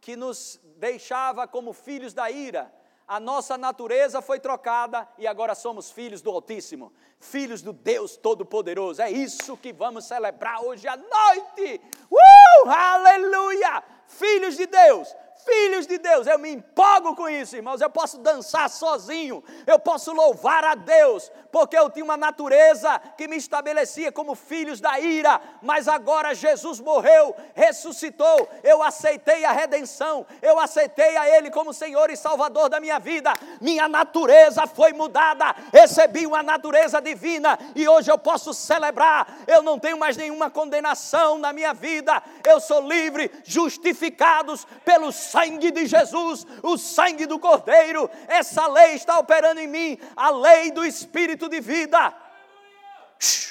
[0.00, 2.74] que nos deixava como filhos da ira.
[3.06, 6.90] A nossa natureza foi trocada e agora somos filhos do Altíssimo,
[7.20, 9.02] filhos do Deus Todo-Poderoso.
[9.02, 11.82] É isso que vamos celebrar hoje à noite.
[12.10, 12.68] Uh!
[12.68, 13.84] Aleluia!
[14.06, 15.14] Filhos de Deus,
[15.44, 16.26] filhos de Deus.
[16.26, 17.80] Eu me empolgo com isso, irmãos.
[17.80, 23.28] Eu posso dançar sozinho, eu posso louvar a Deus, porque eu tinha uma natureza que
[23.28, 28.48] me estabelecia como filhos da ira, mas agora Jesus morreu, ressuscitou.
[28.62, 33.32] Eu aceitei a redenção, eu aceitei a Ele como Senhor e Salvador da minha vida.
[33.60, 39.44] Minha natureza foi mudada, recebi uma natureza divina e hoje eu posso celebrar.
[39.46, 45.72] Eu não tenho mais nenhuma condenação na minha vida, eu sou livre, justificados pelos sangue
[45.72, 50.84] de Jesus, o sangue do Cordeiro, essa lei está operando em mim, a lei do
[50.84, 52.14] Espírito de vida.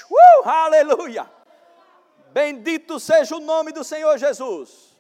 [0.10, 1.30] Uh, aleluia!
[2.32, 4.98] Bendito seja o nome do Senhor Jesus.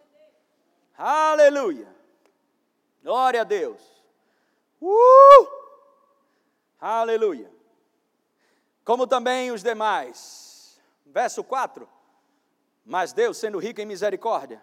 [0.97, 1.87] Aleluia!
[3.01, 3.81] Glória a Deus.
[4.81, 5.47] Uh!
[6.81, 7.49] Aleluia!
[8.83, 10.77] Como também os demais.
[11.05, 11.87] Verso 4.
[12.85, 14.61] Mas Deus, sendo rico em misericórdia,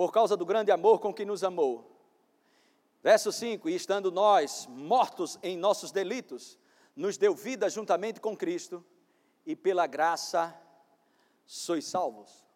[0.00, 1.94] por causa do grande amor com que nos amou.
[3.02, 6.58] Verso 5: E estando nós mortos em nossos delitos,
[6.96, 8.82] nos deu vida juntamente com Cristo,
[9.44, 10.58] e pela graça
[11.44, 12.46] sois salvos.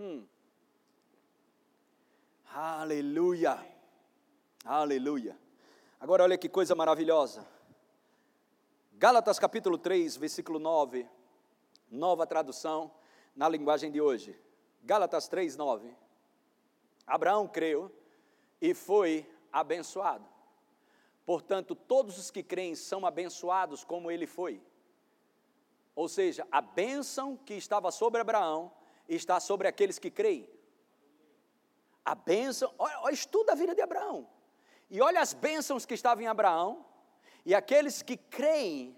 [0.00, 0.24] Hum.
[2.54, 3.62] Aleluia,
[4.64, 5.38] aleluia.
[6.00, 7.46] Agora olha que coisa maravilhosa.
[8.94, 11.06] Gálatas capítulo 3, versículo 9,
[11.90, 12.90] nova tradução
[13.36, 14.34] na linguagem de hoje.
[14.82, 15.94] Gálatas 3, 9.
[17.10, 17.92] Abraão creu
[18.60, 20.24] e foi abençoado.
[21.26, 24.62] Portanto, todos os que creem são abençoados como ele foi.
[25.94, 28.72] Ou seja, a bênção que estava sobre Abraão
[29.08, 30.48] está sobre aqueles que creem.
[32.04, 34.28] A bênção, olha, olha, estuda a vida de Abraão.
[34.88, 36.84] E olha as bênçãos que estavam em Abraão,
[37.44, 38.96] e aqueles que creem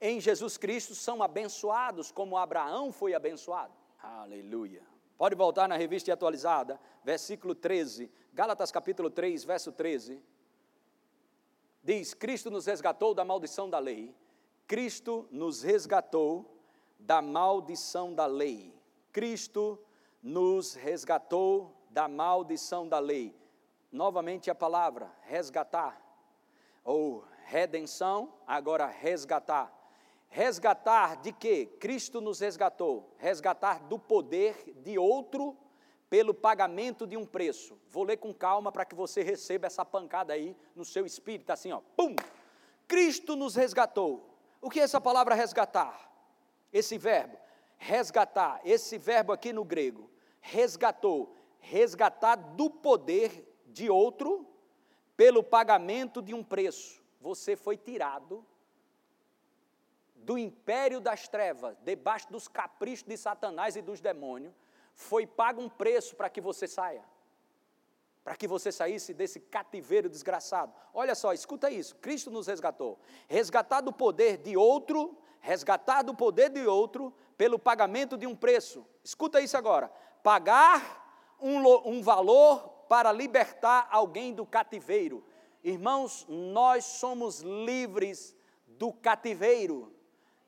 [0.00, 3.72] em Jesus Cristo são abençoados como Abraão foi abençoado.
[4.02, 4.93] Aleluia.
[5.24, 10.22] Pode voltar na revista atualizada, versículo 13, Gálatas capítulo 3, verso 13.
[11.82, 14.14] Diz: Cristo nos resgatou da maldição da lei.
[14.66, 16.60] Cristo nos resgatou
[16.98, 18.78] da maldição da lei.
[19.12, 19.82] Cristo
[20.22, 23.34] nos resgatou da maldição da lei.
[23.90, 25.98] Novamente a palavra resgatar,
[26.84, 29.72] ou redenção, agora resgatar.
[30.34, 31.64] Resgatar de quê?
[31.78, 33.14] Cristo nos resgatou.
[33.18, 35.56] Resgatar do poder de outro
[36.10, 37.78] pelo pagamento de um preço.
[37.88, 41.70] Vou ler com calma para que você receba essa pancada aí no seu espírito, assim,
[41.70, 41.80] ó.
[41.96, 42.16] Pum!
[42.88, 44.28] Cristo nos resgatou.
[44.60, 46.10] O que é essa palavra resgatar?
[46.72, 47.38] Esse verbo,
[47.76, 54.44] resgatar, esse verbo aqui no grego, resgatou, resgatar do poder de outro
[55.16, 57.00] pelo pagamento de um preço.
[57.20, 58.44] Você foi tirado
[60.24, 64.54] do império das trevas, debaixo dos caprichos de Satanás e dos demônios,
[64.94, 67.04] foi pago um preço para que você saia.
[68.22, 70.72] Para que você saísse desse cativeiro desgraçado.
[70.94, 72.98] Olha só, escuta isso: Cristo nos resgatou.
[73.28, 78.86] Resgatar do poder de outro, resgatar do poder de outro, pelo pagamento de um preço.
[79.02, 85.22] Escuta isso agora: pagar um, um valor para libertar alguém do cativeiro.
[85.62, 88.34] Irmãos, nós somos livres
[88.66, 89.93] do cativeiro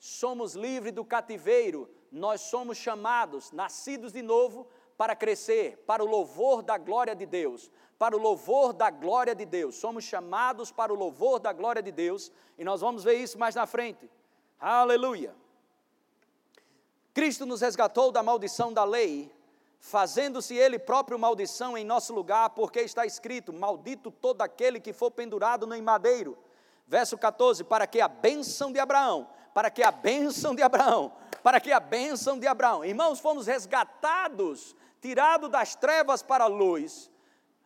[0.06, 4.66] somos livres do cativeiro, nós somos chamados, nascidos de novo,
[4.96, 9.44] para crescer, para o louvor da glória de Deus, para o louvor da glória de
[9.44, 9.76] Deus.
[9.76, 13.54] Somos chamados para o louvor da glória de Deus, e nós vamos ver isso mais
[13.54, 14.10] na frente.
[14.58, 15.34] Aleluia.
[17.12, 19.34] Cristo nos resgatou da maldição da lei,
[19.78, 25.10] fazendo-se Ele próprio maldição em nosso lugar, porque está escrito: Maldito todo aquele que for
[25.10, 26.38] pendurado no madeiro.
[26.86, 31.10] Verso 14: Para que a bênção de Abraão para que a bênção de Abraão,
[31.42, 32.84] para que a bênção de Abraão.
[32.84, 37.10] Irmãos, fomos resgatados, tirados das trevas para a luz.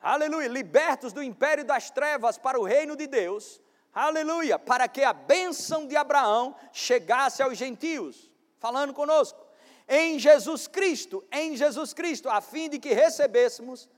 [0.01, 3.61] Aleluia, libertos do império das trevas para o reino de Deus.
[3.93, 8.31] Aleluia, para que a bênção de Abraão chegasse aos gentios.
[8.61, 9.45] Falando conosco.
[9.89, 13.89] Em Jesus Cristo, em Jesus Cristo, a fim de que recebêssemos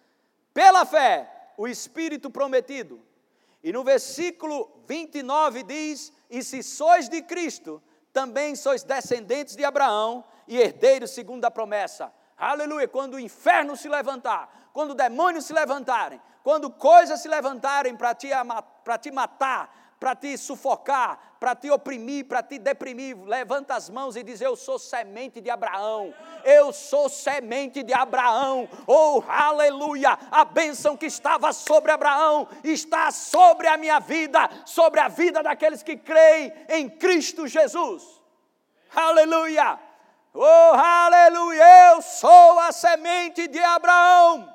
[0.54, 3.02] pela fé o Espírito prometido.
[3.62, 10.24] E no versículo 29 diz: E se sois de Cristo, também sois descendentes de Abraão
[10.48, 12.10] e herdeiros segundo a promessa.
[12.38, 12.88] Aleluia!
[12.88, 18.30] Quando o inferno se levantar, quando demônios se levantarem, quando coisas se levantarem para te,
[19.02, 23.16] te matar, para te sufocar, para te oprimir, para te deprimir.
[23.24, 26.12] Levanta as mãos e diz: Eu sou semente de Abraão.
[26.44, 28.68] Eu sou semente de Abraão.
[28.84, 30.18] Oh, aleluia!
[30.28, 35.84] A bênção que estava sobre Abraão está sobre a minha vida, sobre a vida daqueles
[35.84, 38.02] que creem em Cristo Jesus.
[38.92, 39.78] Aleluia!
[40.34, 41.92] Oh, aleluia!
[41.92, 44.52] Eu sou a semente de Abraão.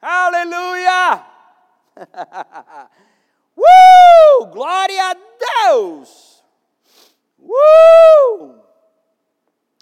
[0.00, 1.26] Aleluia!
[3.56, 4.46] Uh!
[4.46, 6.42] Glória a Deus!
[7.38, 8.62] Uh!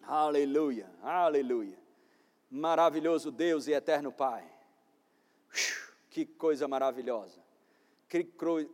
[0.03, 1.79] Aleluia, aleluia.
[2.51, 4.45] Maravilhoso Deus e eterno Pai.
[6.11, 7.41] Que coisa maravilhosa.
[8.09, 8.25] Que,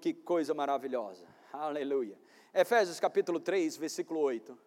[0.01, 1.27] que coisa maravilhosa.
[1.53, 2.19] Aleluia.
[2.55, 4.59] Efésios capítulo 3, versículo 8.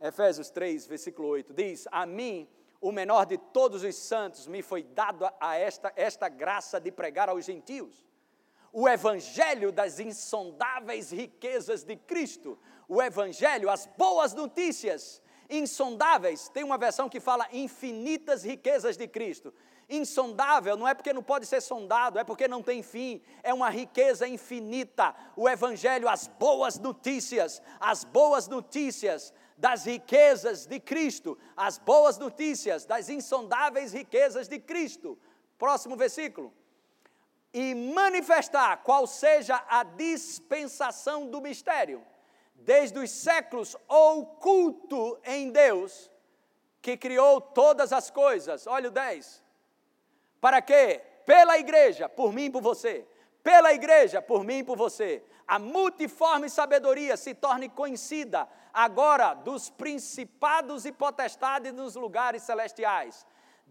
[0.00, 2.48] Efésios 3, versículo 8 diz: A mim,
[2.80, 7.28] o menor de todos os santos, me foi dado a esta, esta graça de pregar
[7.28, 8.09] aos gentios
[8.72, 16.48] o evangelho das insondáveis riquezas de Cristo, o evangelho, as boas notícias insondáveis.
[16.48, 19.52] Tem uma versão que fala infinitas riquezas de Cristo.
[19.88, 23.68] Insondável não é porque não pode ser sondado, é porque não tem fim, é uma
[23.68, 25.14] riqueza infinita.
[25.34, 32.86] O Evangelho, as boas notícias, as boas notícias das riquezas de Cristo, as boas notícias
[32.86, 35.18] das insondáveis riquezas de Cristo.
[35.58, 36.54] Próximo versículo
[37.52, 42.04] e manifestar qual seja a dispensação do mistério,
[42.54, 46.10] desde os séculos oculto em Deus,
[46.80, 48.66] que criou todas as coisas.
[48.66, 49.42] Olha o 10.
[50.40, 53.06] Para que, pela igreja, por mim e por você,
[53.42, 59.68] pela igreja, por mim e por você, a multiforme sabedoria se torne conhecida agora dos
[59.68, 63.26] principados e potestades nos lugares celestiais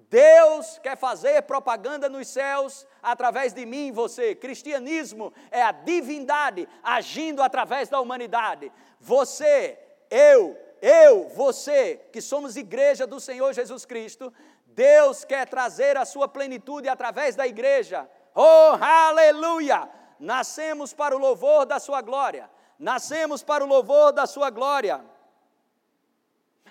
[0.08, 4.34] Deus quer fazer propaganda nos céus através de mim e você.
[4.34, 8.72] Cristianismo é a divindade agindo através da humanidade.
[9.00, 9.78] Você,
[10.10, 14.34] eu, eu, você, que somos igreja do Senhor Jesus Cristo,
[14.68, 18.10] Deus quer trazer a sua plenitude através da igreja.
[18.34, 19.90] Oh, aleluia!
[20.20, 22.50] Nascemos para o louvor da sua glória.
[22.78, 25.04] Nascemos para o louvor da sua glória.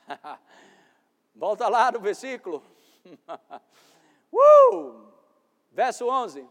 [1.35, 2.65] Volta lá no versículo.
[4.33, 5.09] uh!
[5.73, 6.47] Verso 11.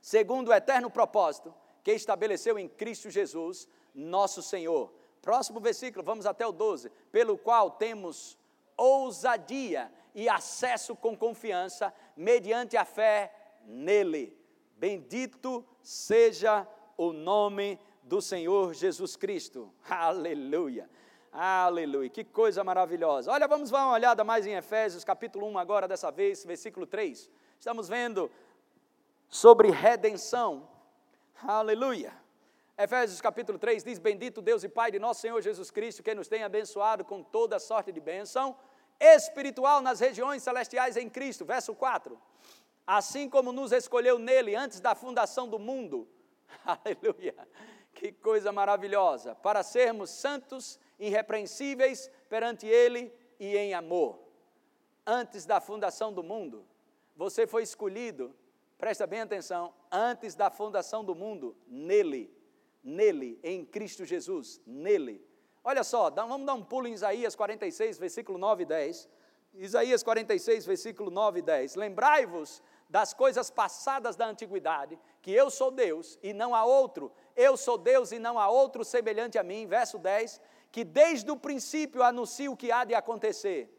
[0.00, 4.92] Segundo o eterno propósito que estabeleceu em Cristo Jesus, nosso Senhor.
[5.20, 6.90] Próximo versículo, vamos até o 12.
[7.10, 8.38] Pelo qual temos
[8.76, 13.32] ousadia e acesso com confiança, mediante a fé
[13.64, 14.36] nele.
[14.76, 19.72] Bendito seja o nome do Senhor Jesus Cristo.
[19.88, 20.88] Aleluia.
[21.32, 23.30] Aleluia, que coisa maravilhosa.
[23.30, 27.30] Olha, vamos dar uma olhada mais em Efésios, capítulo 1, agora dessa vez, versículo 3.
[27.58, 28.30] Estamos vendo
[29.28, 30.68] sobre redenção.
[31.42, 32.12] Aleluia.
[32.76, 36.28] Efésios capítulo 3 diz: Bendito Deus e Pai de nosso Senhor Jesus Cristo, que nos
[36.28, 38.56] tem abençoado com toda sorte de bênção
[38.98, 41.44] espiritual nas regiões celestiais em Cristo.
[41.44, 42.18] Verso 4.
[42.86, 46.08] Assim como nos escolheu nele antes da fundação do mundo.
[46.64, 47.34] Aleluia.
[47.92, 49.34] Que coisa maravilhosa.
[49.34, 54.18] Para sermos santos irrepreensíveis perante Ele e em amor.
[55.06, 56.66] Antes da fundação do mundo,
[57.16, 58.34] você foi escolhido,
[58.76, 62.30] presta bem atenção, antes da fundação do mundo, nele,
[62.82, 65.26] nele, em Cristo Jesus, nele.
[65.64, 69.08] Olha só, vamos dar um pulo em Isaías 46, versículo 9 e 10.
[69.54, 71.74] Isaías 46, versículo 9 e 10.
[71.74, 77.56] Lembrai-vos das coisas passadas da antiguidade, que eu sou Deus e não há outro, eu
[77.56, 79.66] sou Deus e não há outro semelhante a mim.
[79.66, 80.40] Verso 10
[80.70, 83.74] que desde o princípio anuncia o que há de acontecer.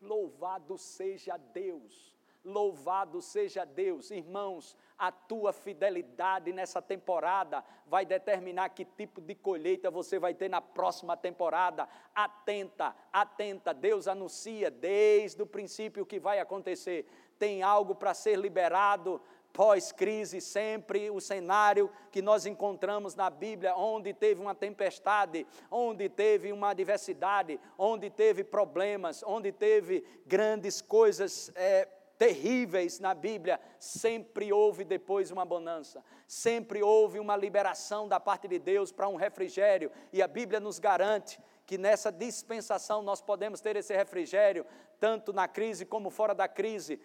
[0.00, 2.14] Louvado seja Deus,
[2.44, 4.10] louvado seja Deus.
[4.10, 10.48] Irmãos, a tua fidelidade nessa temporada vai determinar que tipo de colheita você vai ter
[10.48, 11.88] na próxima temporada.
[12.14, 17.06] Atenta, atenta, Deus anuncia desde o princípio o que vai acontecer.
[17.38, 19.20] Tem algo para ser liberado
[19.54, 26.52] pós-crise, sempre o cenário que nós encontramos na Bíblia, onde teve uma tempestade, onde teve
[26.52, 31.88] uma adversidade, onde teve problemas, onde teve grandes coisas é,
[32.18, 38.58] terríveis na Bíblia, sempre houve depois uma bonança, sempre houve uma liberação da parte de
[38.58, 43.76] Deus para um refrigério, e a Bíblia nos garante que nessa dispensação nós podemos ter
[43.76, 44.66] esse refrigério,
[45.00, 47.00] tanto na crise como fora da crise,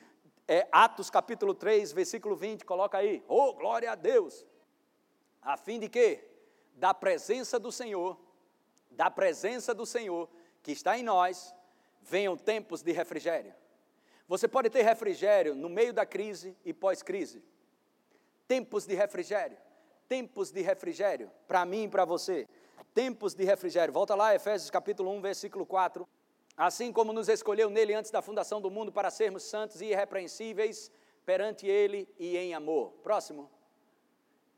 [0.50, 4.44] é, Atos capítulo 3, versículo 20, coloca aí, oh glória a Deus,
[5.40, 6.28] a fim de que,
[6.74, 8.20] da presença do Senhor,
[8.90, 10.28] da presença do Senhor,
[10.64, 11.54] que está em nós,
[12.02, 13.54] venham tempos de refrigério.
[14.28, 17.44] Você pode ter refrigério no meio da crise e pós-crise.
[18.48, 19.58] Tempos de refrigério,
[20.08, 22.48] tempos de refrigério, para mim e para você.
[22.96, 23.94] Tempos de refrigério.
[23.94, 26.10] Volta lá, Efésios capítulo 1, versículo 4
[26.60, 30.92] assim como nos escolheu nele antes da fundação do mundo para sermos santos e irrepreensíveis
[31.26, 32.92] perante ele e em amor.
[33.02, 33.50] Próximo.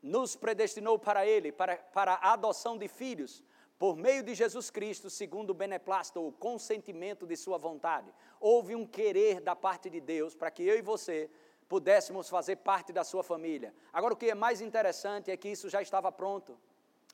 [0.02, 3.44] Nos predestinou para ele, para, para a adoção de filhos,
[3.78, 8.12] por meio de Jesus Cristo, segundo o beneplácito, o consentimento de sua vontade.
[8.40, 11.30] Houve um querer da parte de Deus para que eu e você
[11.68, 13.72] pudéssemos fazer parte da sua família.
[13.92, 16.58] Agora, o que é mais interessante é que isso já estava pronto.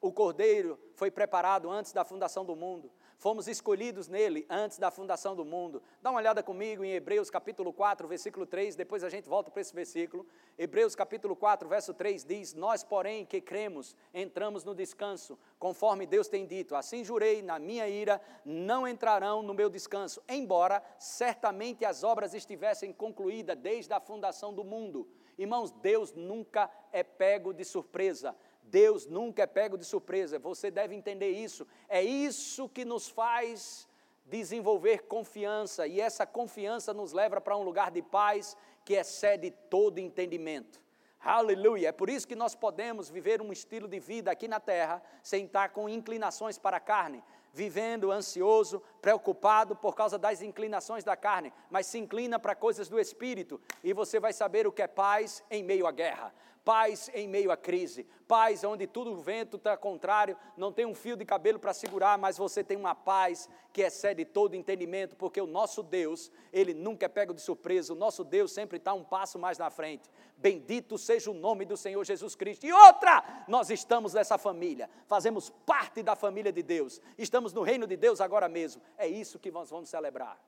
[0.01, 2.91] O cordeiro foi preparado antes da fundação do mundo.
[3.19, 5.83] Fomos escolhidos nele antes da fundação do mundo.
[6.01, 9.61] Dá uma olhada comigo em Hebreus capítulo 4, versículo 3, depois a gente volta para
[9.61, 10.25] esse versículo.
[10.57, 16.29] Hebreus capítulo 4, verso 3 diz: Nós, porém, que cremos, entramos no descanso, conforme Deus
[16.29, 16.77] tem dito.
[16.77, 22.93] Assim jurei na minha ira, não entrarão no meu descanso, embora certamente as obras estivessem
[22.93, 25.09] concluídas desde a fundação do mundo.
[25.37, 28.37] Irmãos, Deus nunca é pego de surpresa.
[28.69, 31.67] Deus nunca é pego de surpresa, você deve entender isso.
[31.89, 33.89] É isso que nos faz
[34.25, 39.99] desenvolver confiança, e essa confiança nos leva para um lugar de paz que excede todo
[39.99, 40.81] entendimento.
[41.21, 41.89] Aleluia!
[41.89, 45.47] É por isso que nós podemos viver um estilo de vida aqui na terra sem
[45.47, 51.53] estar com inclinações para a carne, vivendo ansioso, preocupado por causa das inclinações da carne,
[51.71, 55.43] mas se inclina para coisas do espírito e você vai saber o que é paz
[55.51, 56.33] em meio à guerra
[56.65, 60.95] paz em meio à crise, paz onde tudo o vento está contrário, não tem um
[60.95, 65.41] fio de cabelo para segurar, mas você tem uma paz que excede todo entendimento, porque
[65.41, 69.05] o nosso Deus, ele nunca é pego de surpresa, o nosso Deus sempre está um
[69.05, 70.11] passo mais na frente.
[70.37, 72.67] Bendito seja o nome do Senhor Jesus Cristo.
[72.67, 77.87] E outra, nós estamos nessa família, fazemos parte da família de Deus, estamos no reino
[77.87, 78.83] de Deus agora mesmo.
[78.97, 80.39] É isso que nós vamos celebrar.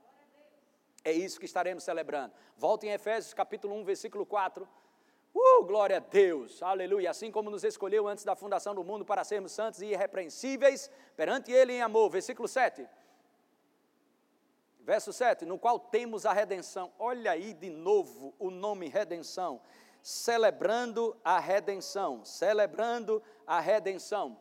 [1.03, 2.35] É isso que estaremos celebrando.
[2.57, 4.69] Volta em Efésios capítulo 1, versículo 4.
[5.35, 7.11] Uh, glória a Deus, aleluia.
[7.11, 11.53] Assim como nos escolheu antes da fundação do mundo para sermos santos e irrepreensíveis perante
[11.53, 12.11] Ele em amor.
[12.11, 12.87] Versículo 7.
[14.81, 16.93] Verso 7, no qual temos a redenção.
[16.99, 19.61] Olha aí de novo o nome redenção.
[20.03, 24.41] Celebrando a redenção, celebrando a redenção.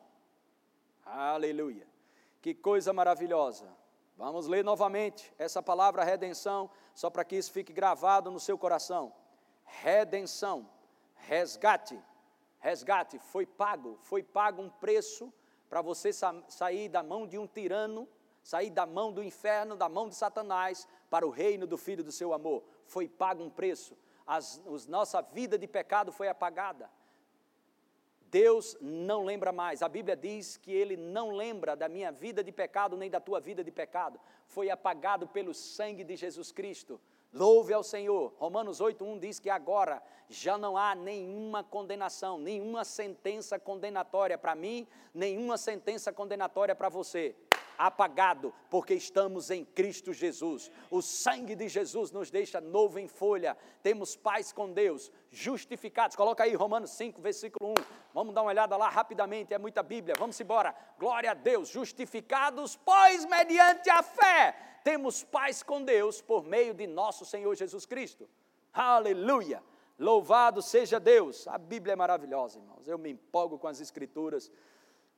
[1.06, 1.86] Aleluia.
[2.42, 3.70] Que coisa maravilhosa.
[4.18, 9.14] Vamos ler novamente essa palavra redenção, só para que isso fique gravado no seu coração.
[9.64, 10.68] Redenção
[11.30, 11.96] resgate.
[12.60, 15.32] Resgate foi pago, foi pago um preço
[15.70, 18.10] para você sa sair da mão de um tirano,
[18.42, 22.12] sair da mão do inferno, da mão de Satanás, para o reino do Filho do
[22.12, 22.64] seu amor.
[22.88, 23.96] Foi pago um preço.
[24.26, 26.90] As, os, nossa vida de pecado foi apagada.
[28.32, 29.84] Deus não lembra mais.
[29.84, 33.40] A Bíblia diz que Ele não lembra da minha vida de pecado, nem da tua
[33.40, 34.20] vida de pecado.
[34.48, 37.00] Foi apagado pelo sangue de Jesus Cristo.
[37.32, 38.34] Louve ao Senhor.
[38.38, 44.88] Romanos 8:1 diz que agora já não há nenhuma condenação, nenhuma sentença condenatória para mim,
[45.14, 47.36] nenhuma sentença condenatória para você.
[47.82, 50.70] Apagado, porque estamos em Cristo Jesus.
[50.92, 53.56] O sangue de Jesus nos deixa novo em folha.
[53.82, 56.18] Temos paz com Deus, justificados.
[56.18, 57.76] Coloca aí Romanos 5, versículo 1.
[58.14, 60.14] Vamos dar uma olhada lá rapidamente, é muita Bíblia.
[60.20, 60.76] Vamos embora.
[61.00, 66.86] Glória a Deus, justificados, pois mediante a fé temos paz com Deus por meio de
[66.86, 68.30] nosso Senhor Jesus Cristo.
[68.74, 69.64] Aleluia!
[69.98, 71.48] Louvado seja Deus!
[71.48, 72.88] A Bíblia é maravilhosa, irmãos.
[72.88, 74.52] Eu me empolgo com as Escrituras.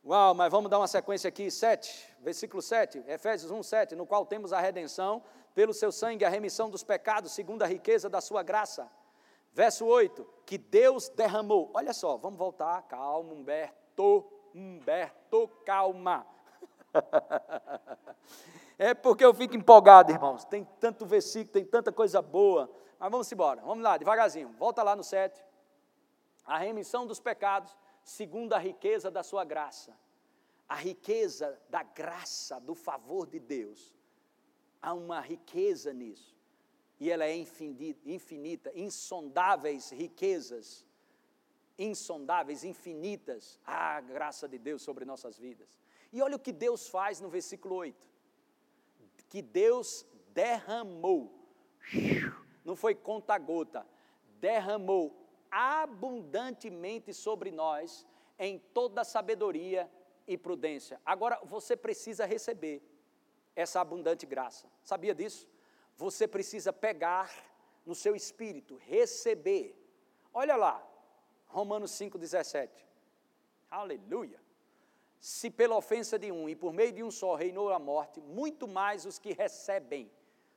[0.03, 4.25] Uau, mas vamos dar uma sequência aqui, 7, versículo 7, Efésios 1, 7, no qual
[4.25, 5.21] temos a redenção,
[5.53, 8.89] pelo seu sangue, a remissão dos pecados, segundo a riqueza da sua graça.
[9.53, 11.69] Verso 8, que Deus derramou.
[11.73, 14.25] Olha só, vamos voltar, calma, Humberto,
[14.55, 16.25] Humberto, calma.
[18.77, 20.43] É porque eu fico empolgado, irmãos.
[20.43, 22.67] Tem tanto versículo, tem tanta coisa boa.
[22.97, 24.49] Mas vamos embora, vamos lá, devagarzinho.
[24.57, 25.39] Volta lá no 7.
[26.43, 29.97] A remissão dos pecados, segundo a riqueza da sua graça.
[30.67, 33.93] A riqueza da graça, do favor de Deus.
[34.81, 36.35] Há uma riqueza nisso.
[36.99, 40.85] e ela é infinita, insondáveis riquezas,
[41.77, 45.67] insondáveis, infinitas, a graça de Deus sobre nossas vidas.
[46.13, 48.07] E olha o que Deus faz no versículo 8:
[49.29, 51.33] que Deus derramou,
[52.63, 53.83] não foi conta-gota,
[54.39, 55.20] derramou
[55.51, 58.07] abundantemente sobre nós
[58.39, 59.91] em toda sabedoria
[60.25, 60.99] e prudência.
[61.05, 62.81] Agora você precisa receber
[63.55, 64.65] essa abundante graça.
[64.81, 65.47] Sabia disso?
[65.97, 67.29] Você precisa pegar
[67.85, 69.77] no seu espírito, receber.
[70.33, 70.81] Olha lá,
[71.47, 72.69] Romanos 5,17.
[73.69, 74.39] Aleluia.
[75.19, 78.67] Se pela ofensa de um e por meio de um só reinou a morte, muito
[78.67, 80.11] mais os que recebem,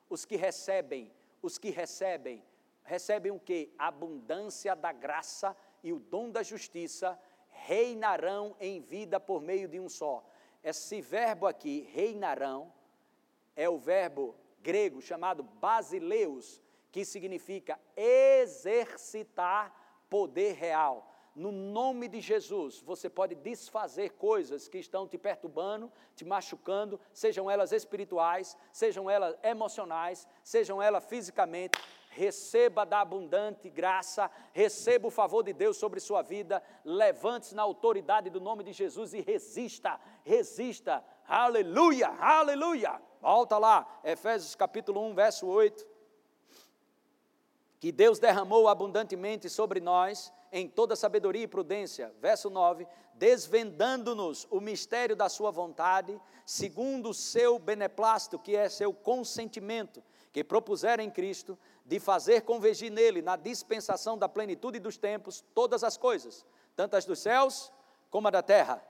[0.09, 2.43] os que recebem, os que recebem,
[2.85, 3.75] recebem o que?
[3.79, 7.19] Abundância da graça e o dom da justiça
[7.51, 10.25] reinarão em vida por meio de um só.
[10.63, 12.73] Esse verbo aqui, reinarão,
[13.57, 19.75] é o verbo grego chamado basileus, que significa exercitar
[20.09, 21.14] poder real.
[21.35, 27.51] No nome de Jesus, você pode desfazer coisas que estão te perturbando, te machucando, sejam
[27.51, 31.77] elas espirituais, sejam elas emocionais, sejam elas fisicamente.
[32.11, 38.31] Receba da abundante graça, receba o favor de Deus sobre sua vida, levante-se na autoridade
[38.31, 41.05] do nome de Jesus e resista, resista.
[41.27, 43.03] Aleluia, aleluia.
[43.21, 45.95] Volta lá, Efésios capítulo 1, verso 8
[47.85, 52.15] que Deus derramou abundantemente sobre nós em toda sabedoria e prudência.
[52.21, 58.95] Verso 9: desvendando-nos o mistério da Sua vontade, segundo o seu beneplácito, que é seu
[58.95, 60.03] consentimento,
[60.33, 65.83] que propusera em Cristo, de fazer convergir nele, na dispensação da plenitude dos tempos, todas
[65.83, 66.47] as coisas,
[66.77, 67.73] tanto as dos céus
[68.09, 68.83] como a da terra.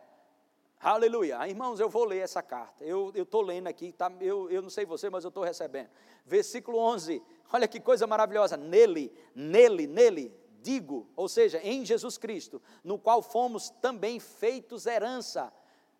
[0.80, 1.38] Aleluia.
[1.38, 2.84] Ah, irmãos, eu vou ler essa carta.
[2.84, 5.88] Eu estou lendo aqui, tá, eu, eu não sei você, mas eu estou recebendo.
[6.26, 7.22] Versículo 11.
[7.50, 8.58] Olha que coisa maravilhosa.
[8.58, 15.52] Nele, nele, nele, digo, ou seja, em Jesus Cristo, no qual fomos também feitos herança,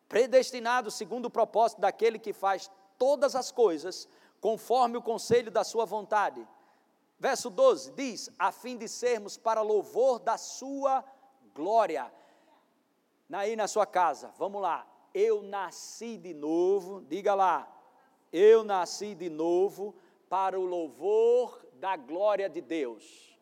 [0.09, 4.09] predestinados segundo o propósito daquele que faz todas as coisas
[4.41, 6.47] conforme o conselho da sua vontade.
[7.19, 11.05] Verso 12 diz: a fim de sermos para louvor da sua
[11.55, 12.11] glória.
[13.31, 14.87] Aí na sua casa, vamos lá.
[15.13, 17.71] Eu nasci de novo, diga lá.
[18.33, 19.95] Eu nasci de novo
[20.29, 23.34] para o louvor da glória de Deus.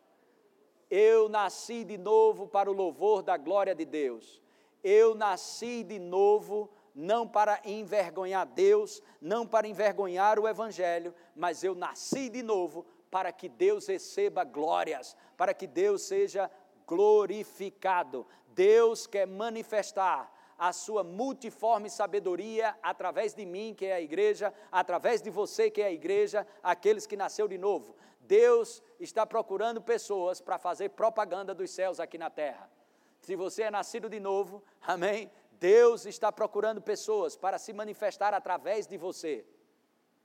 [0.94, 4.42] Eu nasci de novo para o louvor da glória de Deus.
[4.84, 11.74] Eu nasci de novo não para envergonhar Deus, não para envergonhar o Evangelho, mas eu
[11.74, 16.50] nasci de novo para que Deus receba glórias, para que Deus seja
[16.86, 18.26] glorificado.
[18.48, 25.22] Deus quer manifestar a sua multiforme sabedoria através de mim, que é a igreja, através
[25.22, 27.96] de você, que é a igreja, aqueles que nasceu de novo.
[28.32, 32.66] Deus está procurando pessoas para fazer propaganda dos céus aqui na terra.
[33.20, 35.30] Se você é nascido de novo, amém?
[35.60, 39.44] Deus está procurando pessoas para se manifestar através de você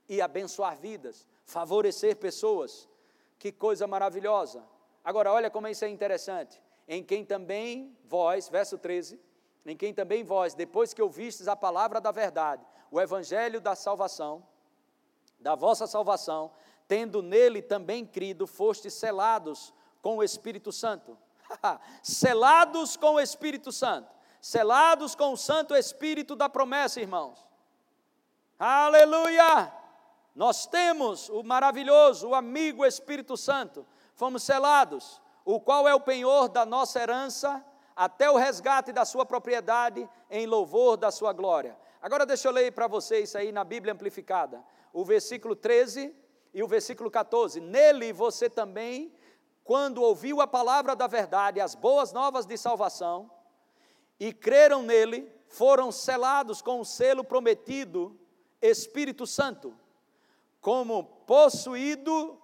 [0.08, 2.88] e abençoar vidas, favorecer pessoas.
[3.38, 4.64] Que coisa maravilhosa.
[5.04, 6.62] Agora, olha como isso é interessante.
[6.88, 9.20] Em quem também vós, verso 13,
[9.66, 14.42] em quem também vós, depois que ouvistes a palavra da verdade, o evangelho da salvação,
[15.38, 16.50] da vossa salvação,
[16.88, 21.16] tendo nele também crido, fostes selados com o Espírito Santo.
[22.02, 24.10] selados com o Espírito Santo.
[24.40, 27.46] Selados com o Santo Espírito da promessa, irmãos.
[28.58, 29.70] Aleluia!
[30.34, 33.86] Nós temos o maravilhoso, o amigo Espírito Santo.
[34.14, 37.62] Fomos selados, o qual é o penhor da nossa herança
[37.94, 41.76] até o resgate da sua propriedade em louvor da sua glória.
[42.00, 46.14] Agora deixa eu ler para vocês aí na Bíblia amplificada, o versículo 13
[46.58, 47.60] e o versículo 14.
[47.60, 49.14] Nele você também,
[49.62, 53.30] quando ouviu a palavra da verdade, as boas novas de salvação,
[54.18, 58.18] e creram nele, foram selados com o selo prometido,
[58.60, 59.72] Espírito Santo,
[60.60, 62.42] como possuído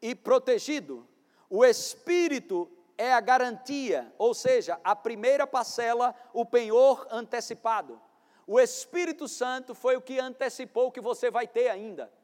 [0.00, 1.04] e protegido.
[1.48, 8.00] O Espírito é a garantia, ou seja, a primeira parcela, o penhor antecipado.
[8.46, 12.19] O Espírito Santo foi o que antecipou o que você vai ter ainda.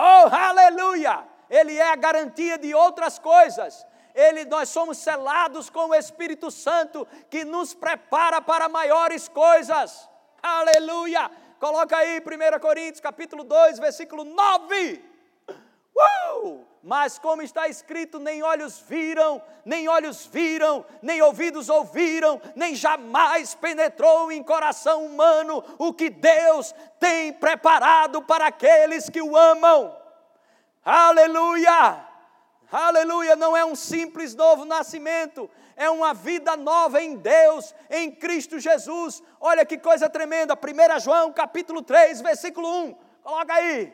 [0.00, 1.26] Oh, aleluia!
[1.50, 3.84] Ele é a garantia de outras coisas.
[4.14, 10.08] Ele, nós somos selados com o Espírito Santo que nos prepara para maiores coisas.
[10.40, 11.28] Aleluia!
[11.58, 15.17] Coloca aí 1 Coríntios capítulo 2, versículo 9.
[16.88, 23.54] Mas como está escrito, nem olhos viram, nem olhos viram, nem ouvidos ouviram, nem jamais
[23.54, 29.94] penetrou em coração humano o que Deus tem preparado para aqueles que o amam.
[30.82, 32.06] Aleluia!
[32.72, 33.36] Aleluia!
[33.36, 39.22] Não é um simples novo nascimento, é uma vida nova em Deus, em Cristo Jesus.
[39.38, 40.54] Olha que coisa tremenda.
[40.54, 42.94] 1 João capítulo 3, versículo 1.
[43.22, 43.92] Coloca aí.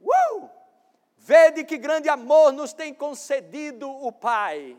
[0.00, 0.63] Uh!
[1.26, 4.76] Vede que grande amor nos tem concedido o Pai,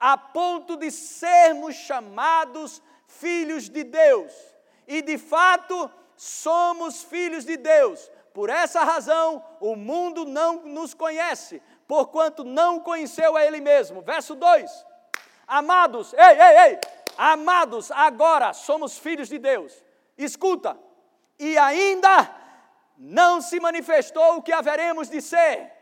[0.00, 4.32] a ponto de sermos chamados filhos de Deus.
[4.88, 8.10] E de fato, somos filhos de Deus.
[8.34, 14.02] Por essa razão, o mundo não nos conhece, porquanto não conheceu a Ele mesmo.
[14.02, 14.68] Verso 2:
[15.46, 16.80] Amados, ei, ei, ei,
[17.16, 19.72] amados, agora somos filhos de Deus.
[20.18, 20.76] Escuta,
[21.38, 22.28] e ainda
[22.98, 25.75] não se manifestou o que haveremos de ser.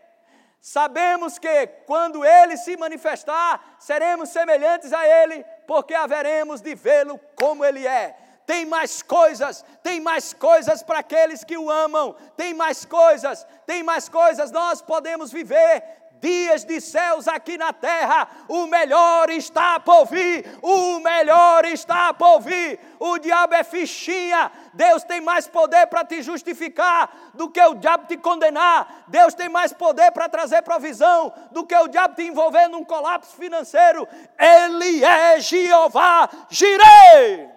[0.66, 7.62] Sabemos que quando ele se manifestar, seremos semelhantes a ele, porque haveremos de vê-lo como
[7.62, 12.84] ele é tem mais coisas, tem mais coisas para aqueles que o amam, tem mais
[12.84, 14.50] coisas, tem mais coisas.
[14.50, 15.82] Nós podemos viver
[16.24, 22.40] dias de céus aqui na terra, o melhor está por vir, o melhor está por
[22.40, 22.80] vir.
[22.98, 28.06] O diabo é fichinha, Deus tem mais poder para te justificar do que o diabo
[28.06, 29.04] te condenar.
[29.08, 33.36] Deus tem mais poder para trazer provisão do que o diabo te envolver num colapso
[33.36, 34.08] financeiro.
[34.38, 37.50] Ele é Jeová Jirei.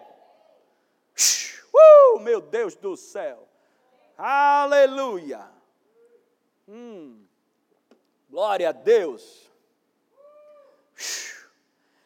[1.74, 3.48] Uh, meu Deus do céu.
[4.18, 5.48] Aleluia.
[6.68, 7.28] Hum,
[8.30, 9.52] glória a Deus.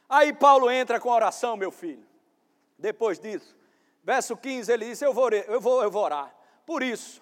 [0.07, 2.05] Aí Paulo entra com a oração, meu filho.
[2.77, 3.55] Depois disso,
[4.03, 6.35] verso 15, ele diz: Eu vou, eu vou, eu vou orar.
[6.65, 7.21] Por isso,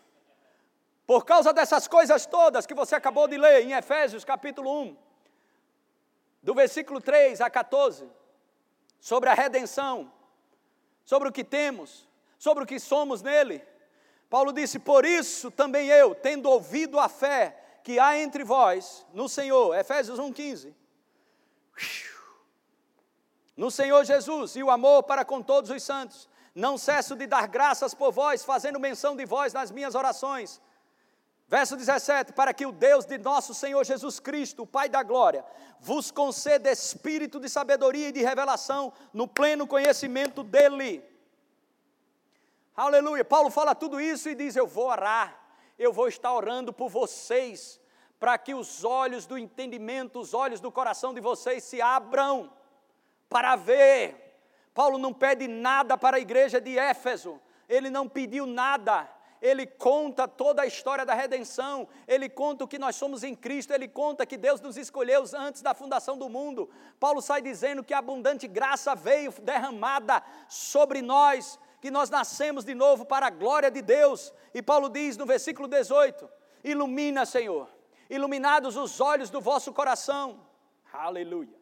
[1.06, 4.98] por causa dessas coisas todas que você acabou de ler em Efésios capítulo 1,
[6.42, 8.10] do versículo 3 a 14,
[9.00, 10.12] sobre a redenção,
[11.04, 13.62] sobre o que temos, sobre o que somos nele.
[14.30, 19.28] Paulo disse: Por isso também eu, tendo ouvido a fé que há entre vós no
[19.28, 20.76] Senhor, Efésios 1,15.
[23.58, 27.48] No Senhor Jesus e o amor para com todos os santos, não cesso de dar
[27.48, 30.62] graças por vós, fazendo menção de vós nas minhas orações.
[31.48, 35.44] Verso 17: Para que o Deus de nosso Senhor Jesus Cristo, o Pai da glória,
[35.80, 41.04] vos conceda espírito de sabedoria e de revelação no pleno conhecimento dEle.
[42.78, 43.26] Aleluia.
[43.26, 45.39] Paulo fala tudo isso e diz: Eu vou orar,
[45.80, 47.80] eu vou estar orando por vocês,
[48.20, 52.52] para que os olhos do entendimento, os olhos do coração de vocês se abram
[53.30, 54.38] para ver.
[54.74, 59.10] Paulo não pede nada para a igreja de Éfeso, ele não pediu nada
[59.42, 63.74] ele conta toda a história da redenção, ele conta o que nós somos em Cristo,
[63.74, 66.70] ele conta que Deus nos escolheu antes da fundação do mundo.
[67.00, 72.76] Paulo sai dizendo que a abundante graça veio derramada sobre nós, que nós nascemos de
[72.76, 74.34] novo para a glória de Deus.
[74.54, 76.30] E Paulo diz no versículo 18:
[76.64, 77.70] Ilumina, Senhor,
[78.10, 80.46] iluminados os olhos do vosso coração.
[80.92, 81.58] Aleluia.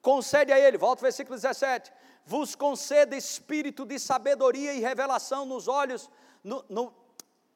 [0.00, 1.92] Concede a ele, volta ao versículo 17:
[2.24, 6.10] Vos conceda espírito de sabedoria e revelação nos olhos
[6.42, 6.94] no, no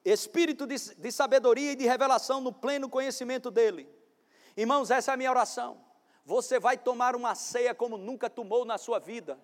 [0.03, 3.89] espírito de, de sabedoria e de revelação no pleno conhecimento dele.
[4.55, 5.85] Irmãos, essa é a minha oração.
[6.25, 9.39] Você vai tomar uma ceia como nunca tomou na sua vida.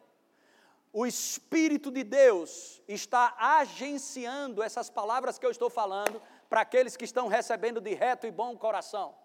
[0.95, 7.03] O Espírito de Deus está agenciando essas palavras que eu estou falando para aqueles que
[7.03, 9.15] estão recebendo de reto e bom coração.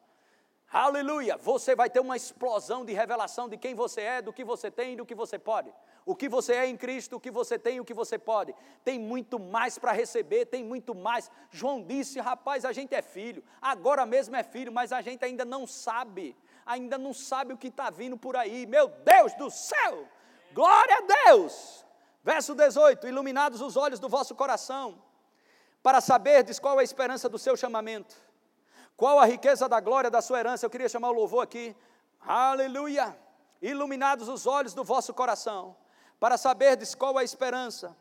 [0.73, 1.37] Aleluia!
[1.37, 4.95] Você vai ter uma explosão de revelação de quem você é, do que você tem
[4.95, 5.71] e do que você pode.
[6.07, 8.55] O que você é em Cristo, o que você tem e o que você pode.
[8.83, 11.31] Tem muito mais para receber, tem muito mais.
[11.51, 15.45] João disse: rapaz, a gente é filho, agora mesmo é filho, mas a gente ainda
[15.45, 18.67] não sabe, ainda não sabe o que está vindo por aí.
[18.67, 20.09] Meu Deus do céu!
[20.53, 21.85] Glória a Deus!
[22.23, 25.03] Verso 18: Iluminados os olhos do vosso coração,
[25.83, 28.29] para saberdes qual é a esperança do seu chamamento
[28.99, 30.67] qual a riqueza da glória da sua herança?
[30.67, 31.75] Eu queria chamar o louvor aqui.
[32.21, 33.17] Aleluia!
[33.63, 35.77] Iluminados os olhos do vosso coração,
[36.19, 37.97] para saberdes qual a esperança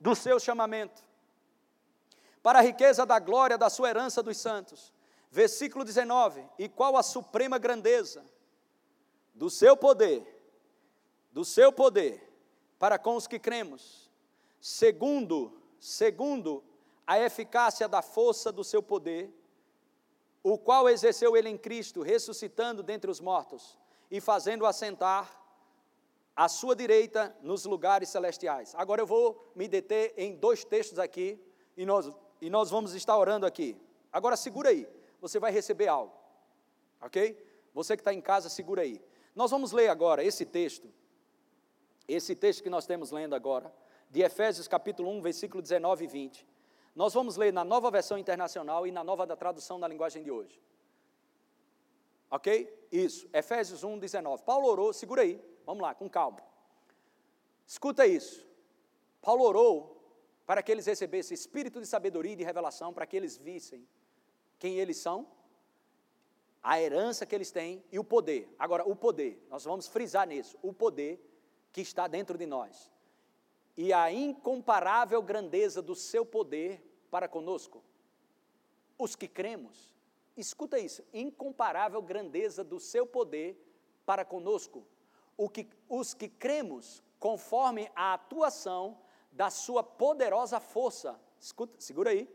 [0.00, 1.04] do seu chamamento,
[2.42, 4.90] para a riqueza da glória da sua herança dos santos.
[5.30, 8.24] Versículo 19: E qual a suprema grandeza
[9.34, 10.37] do seu poder,
[11.38, 12.20] do seu poder,
[12.80, 14.10] para com os que cremos,
[14.60, 16.64] segundo, segundo
[17.06, 19.32] a eficácia da força do seu poder,
[20.42, 23.78] o qual exerceu ele em Cristo, ressuscitando dentre os mortos
[24.10, 25.40] e fazendo assentar
[26.34, 28.74] à sua direita nos lugares celestiais.
[28.74, 31.40] Agora eu vou me deter em dois textos aqui
[31.76, 32.10] e nós,
[32.40, 33.80] e nós vamos estar orando aqui.
[34.12, 34.88] Agora segura aí,
[35.20, 36.12] você vai receber algo,
[37.00, 37.40] ok?
[37.74, 39.00] Você que está em casa, segura aí.
[39.36, 40.92] Nós vamos ler agora esse texto,
[42.08, 43.72] esse texto que nós temos lendo agora,
[44.10, 46.48] de Efésios capítulo 1, versículo 19 e 20.
[46.94, 50.30] Nós vamos ler na nova versão internacional e na nova da tradução na linguagem de
[50.30, 50.60] hoje.
[52.30, 52.88] Ok?
[52.90, 54.42] Isso, Efésios 1, 19.
[54.42, 56.42] Paulo orou, segura aí, vamos lá, com calma.
[57.66, 58.48] Escuta isso.
[59.20, 59.94] Paulo orou
[60.46, 63.86] para que eles recebessem espírito de sabedoria e de revelação, para que eles vissem
[64.58, 65.26] quem eles são,
[66.62, 68.52] a herança que eles têm e o poder.
[68.58, 71.20] Agora, o poder, nós vamos frisar nisso, o poder
[71.72, 72.90] que está dentro de nós.
[73.76, 77.82] E a incomparável grandeza do seu poder para conosco.
[78.98, 79.94] Os que cremos,
[80.36, 83.56] escuta isso, incomparável grandeza do seu poder
[84.04, 84.84] para conosco.
[85.36, 88.98] O que, os que cremos, conforme a atuação
[89.30, 91.20] da sua poderosa força.
[91.38, 92.28] Escuta, segura aí.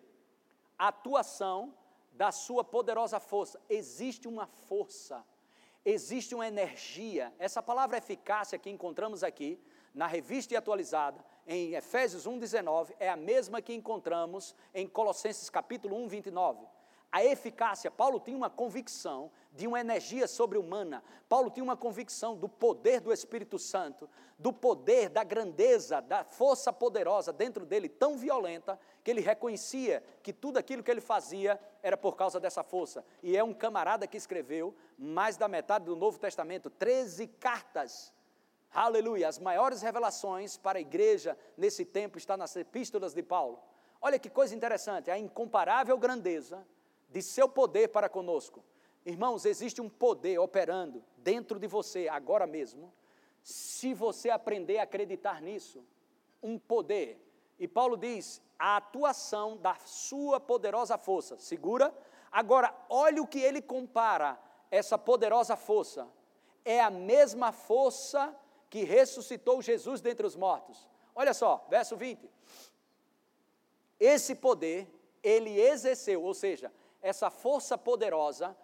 [0.77, 1.73] Atuação
[2.13, 3.59] da sua poderosa força.
[3.69, 5.25] Existe uma força,
[5.85, 7.33] existe uma energia.
[7.37, 9.59] Essa palavra eficácia que encontramos aqui
[9.93, 15.95] na revista e atualizada, em Efésios 1,19, é a mesma que encontramos em Colossenses capítulo
[16.03, 16.67] 1, 29
[17.13, 17.91] a eficácia.
[17.91, 21.03] Paulo tinha uma convicção de uma energia sobre-humana.
[21.29, 24.09] Paulo tinha uma convicção do poder do Espírito Santo,
[24.39, 30.33] do poder, da grandeza, da força poderosa dentro dele, tão violenta, que ele reconhecia que
[30.33, 33.05] tudo aquilo que ele fazia era por causa dessa força.
[33.21, 38.11] E é um camarada que escreveu mais da metade do Novo Testamento, 13 cartas.
[38.73, 39.29] Aleluia!
[39.29, 43.61] As maiores revelações para a igreja nesse tempo está nas epístolas de Paulo.
[44.01, 46.65] Olha que coisa interessante, a incomparável grandeza
[47.13, 48.63] de seu poder para conosco.
[49.05, 52.91] Irmãos, existe um poder operando dentro de você agora mesmo,
[53.43, 55.85] se você aprender a acreditar nisso.
[56.41, 57.23] Um poder.
[57.59, 61.37] E Paulo diz: a atuação da sua poderosa força.
[61.37, 61.93] Segura?
[62.31, 64.39] Agora, olha o que ele compara
[64.71, 66.07] essa poderosa força.
[66.65, 68.35] É a mesma força
[68.71, 70.89] que ressuscitou Jesus dentre os mortos.
[71.13, 72.27] Olha só, verso 20.
[73.99, 74.91] Esse poder
[75.21, 76.71] ele exerceu, ou seja,
[77.03, 78.57] essa força poderosa,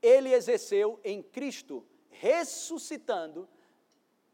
[0.00, 3.48] ele exerceu em Cristo, ressuscitando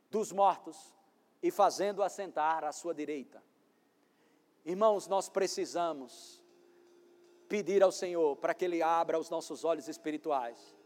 [0.08, 0.94] dos mortos
[1.42, 3.42] e fazendo assentar à sua direita.
[4.64, 6.42] Irmãos, nós precisamos
[7.48, 10.76] pedir ao Senhor para que Ele abra os nossos olhos espirituais,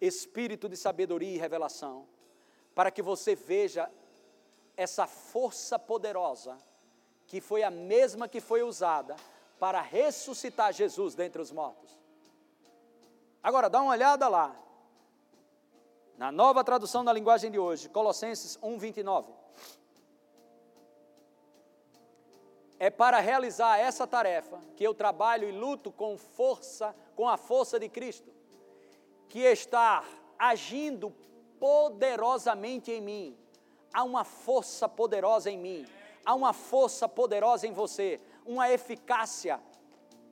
[0.00, 2.08] espírito de sabedoria e revelação,
[2.74, 3.90] para que você veja
[4.76, 6.56] essa força poderosa,
[7.26, 9.16] que foi a mesma que foi usada
[9.58, 12.01] para ressuscitar Jesus dentre os mortos.
[13.42, 14.54] Agora, dá uma olhada lá.
[16.16, 19.32] Na nova tradução da linguagem de hoje, Colossenses 1, 29.
[22.78, 27.80] É para realizar essa tarefa que eu trabalho e luto com força, com a força
[27.80, 28.30] de Cristo,
[29.28, 30.04] que está
[30.38, 31.12] agindo
[31.58, 33.38] poderosamente em mim.
[33.92, 35.86] Há uma força poderosa em mim,
[36.24, 39.60] há uma força poderosa em você, uma eficácia,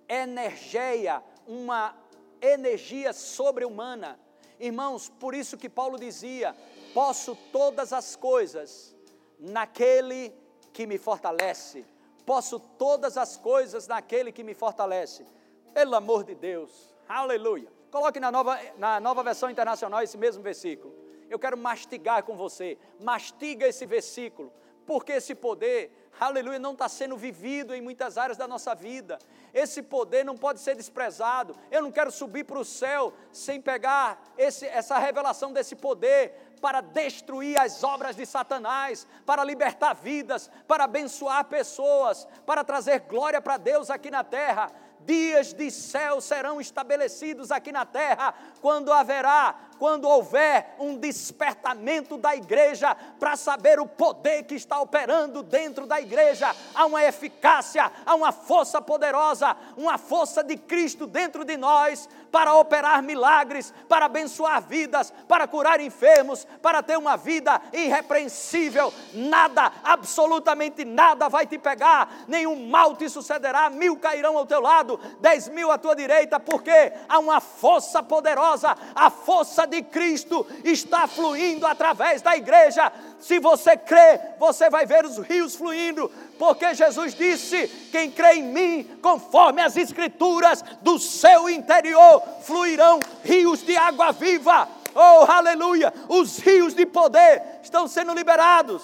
[0.08, 1.94] energia, uma
[2.40, 4.18] energia sobre-humana.
[4.58, 6.54] Irmãos, por isso que Paulo dizia:
[6.94, 8.94] posso todas as coisas
[9.38, 10.34] naquele
[10.72, 11.84] que me fortalece.
[12.26, 15.26] Posso todas as coisas naquele que me fortalece.
[15.72, 17.72] Pelo amor de Deus, aleluia.
[17.90, 20.94] Coloque na nova, na nova versão internacional esse mesmo versículo.
[21.28, 22.78] Eu quero mastigar com você.
[23.00, 24.52] Mastiga esse versículo
[24.90, 29.18] porque esse poder, aleluia, não está sendo vivido em muitas áreas da nossa vida.
[29.52, 31.56] Esse poder não pode ser desprezado.
[31.70, 36.80] Eu não quero subir para o céu sem pegar esse, essa revelação desse poder para
[36.80, 43.56] destruir as obras de Satanás, para libertar vidas, para abençoar pessoas, para trazer glória para
[43.56, 44.70] Deus aqui na terra
[45.04, 52.36] dias de céu serão estabelecidos aqui na terra, quando haverá, quando houver um despertamento da
[52.36, 56.54] igreja para saber o poder que está operando dentro da igreja.
[56.74, 62.54] Há uma eficácia, há uma força poderosa, uma força de Cristo dentro de nós para
[62.54, 68.92] operar milagres, para abençoar vidas, para curar enfermos, para ter uma vida irrepreensível.
[69.14, 75.00] Nada, absolutamente nada vai te pegar, nenhum mal te sucederá, mil cairão ao teu lado
[75.20, 81.06] dez mil à tua direita, porque há uma força poderosa, a força de Cristo está
[81.06, 82.92] fluindo através da igreja.
[83.18, 88.42] Se você crê, você vai ver os rios fluindo, porque Jesus disse: quem crê em
[88.42, 94.68] mim, conforme as Escrituras, do seu interior fluirão rios de água viva.
[94.94, 95.92] Oh, aleluia!
[96.08, 98.82] Os rios de poder estão sendo liberados.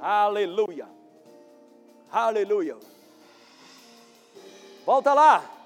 [0.00, 0.88] Aleluia!
[2.10, 2.76] Aleluia!
[4.84, 5.61] Volta lá.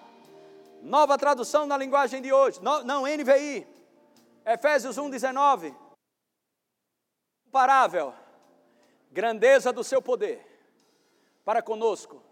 [0.87, 2.63] Nova tradução na linguagem de hoje.
[2.63, 3.67] No, não, NVI.
[4.45, 5.75] Efésios 1, 19.
[7.45, 8.15] Comparável.
[9.11, 10.47] Grandeza do seu poder
[11.45, 12.23] para conosco,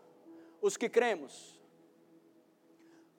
[0.61, 1.53] os que cremos.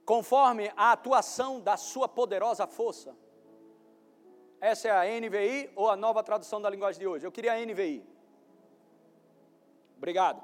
[0.06, 3.16] conforme a atuação da sua poderosa força.
[4.62, 7.26] Essa é a NVI ou a nova tradução da linguagem de hoje?
[7.26, 8.08] Eu queria a NVI.
[9.98, 10.44] Obrigado.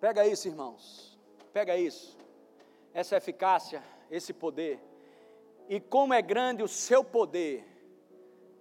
[0.00, 1.18] Pega isso, irmãos.
[1.52, 2.19] Pega isso.
[2.92, 4.80] Essa eficácia, esse poder.
[5.68, 7.66] E como é grande o seu poder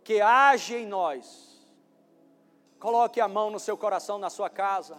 [0.03, 1.59] que age em nós.
[2.79, 4.97] Coloque a mão no seu coração, na sua casa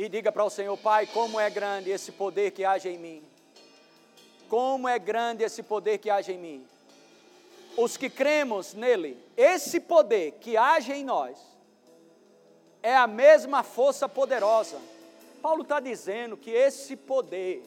[0.00, 3.22] e diga para o Senhor, Pai, como é grande esse poder que age em mim.
[4.48, 6.66] Como é grande esse poder que age em mim.
[7.76, 11.36] Os que cremos nele, esse poder que age em nós,
[12.80, 14.80] é a mesma força poderosa.
[15.42, 17.60] Paulo está dizendo que esse poder,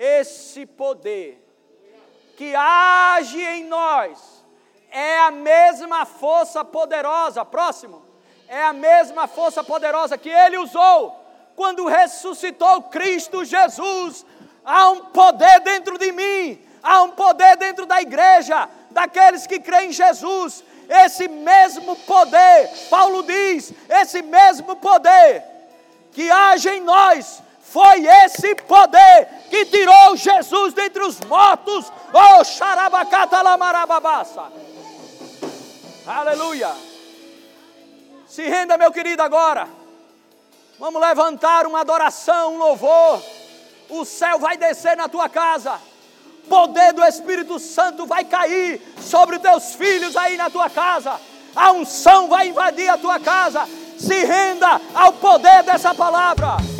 [0.00, 1.46] esse poder
[2.36, 4.42] que age em nós,
[4.90, 7.44] é a mesma força poderosa.
[7.44, 8.02] Próximo.
[8.48, 11.20] É a mesma força poderosa que ele usou
[11.54, 14.24] quando ressuscitou Cristo Jesus,
[14.64, 19.90] há um poder dentro de mim, há um poder dentro da igreja, daqueles que creem
[19.90, 20.64] em Jesus.
[20.88, 25.44] Esse mesmo poder, Paulo diz, esse mesmo poder
[26.12, 27.42] que age em nós,
[27.72, 31.90] foi esse poder que tirou Jesus dentre os mortos.
[32.12, 34.50] Oh, xarabacata lamarababassa.
[36.04, 36.72] Aleluia.
[38.26, 39.68] Se renda, meu querido, agora.
[40.80, 43.22] Vamos levantar uma adoração, um louvor.
[43.88, 45.80] O céu vai descer na tua casa.
[46.48, 51.20] Poder do Espírito Santo vai cair sobre teus filhos aí na tua casa.
[51.54, 53.64] A unção vai invadir a tua casa.
[53.96, 56.79] Se renda ao poder dessa palavra.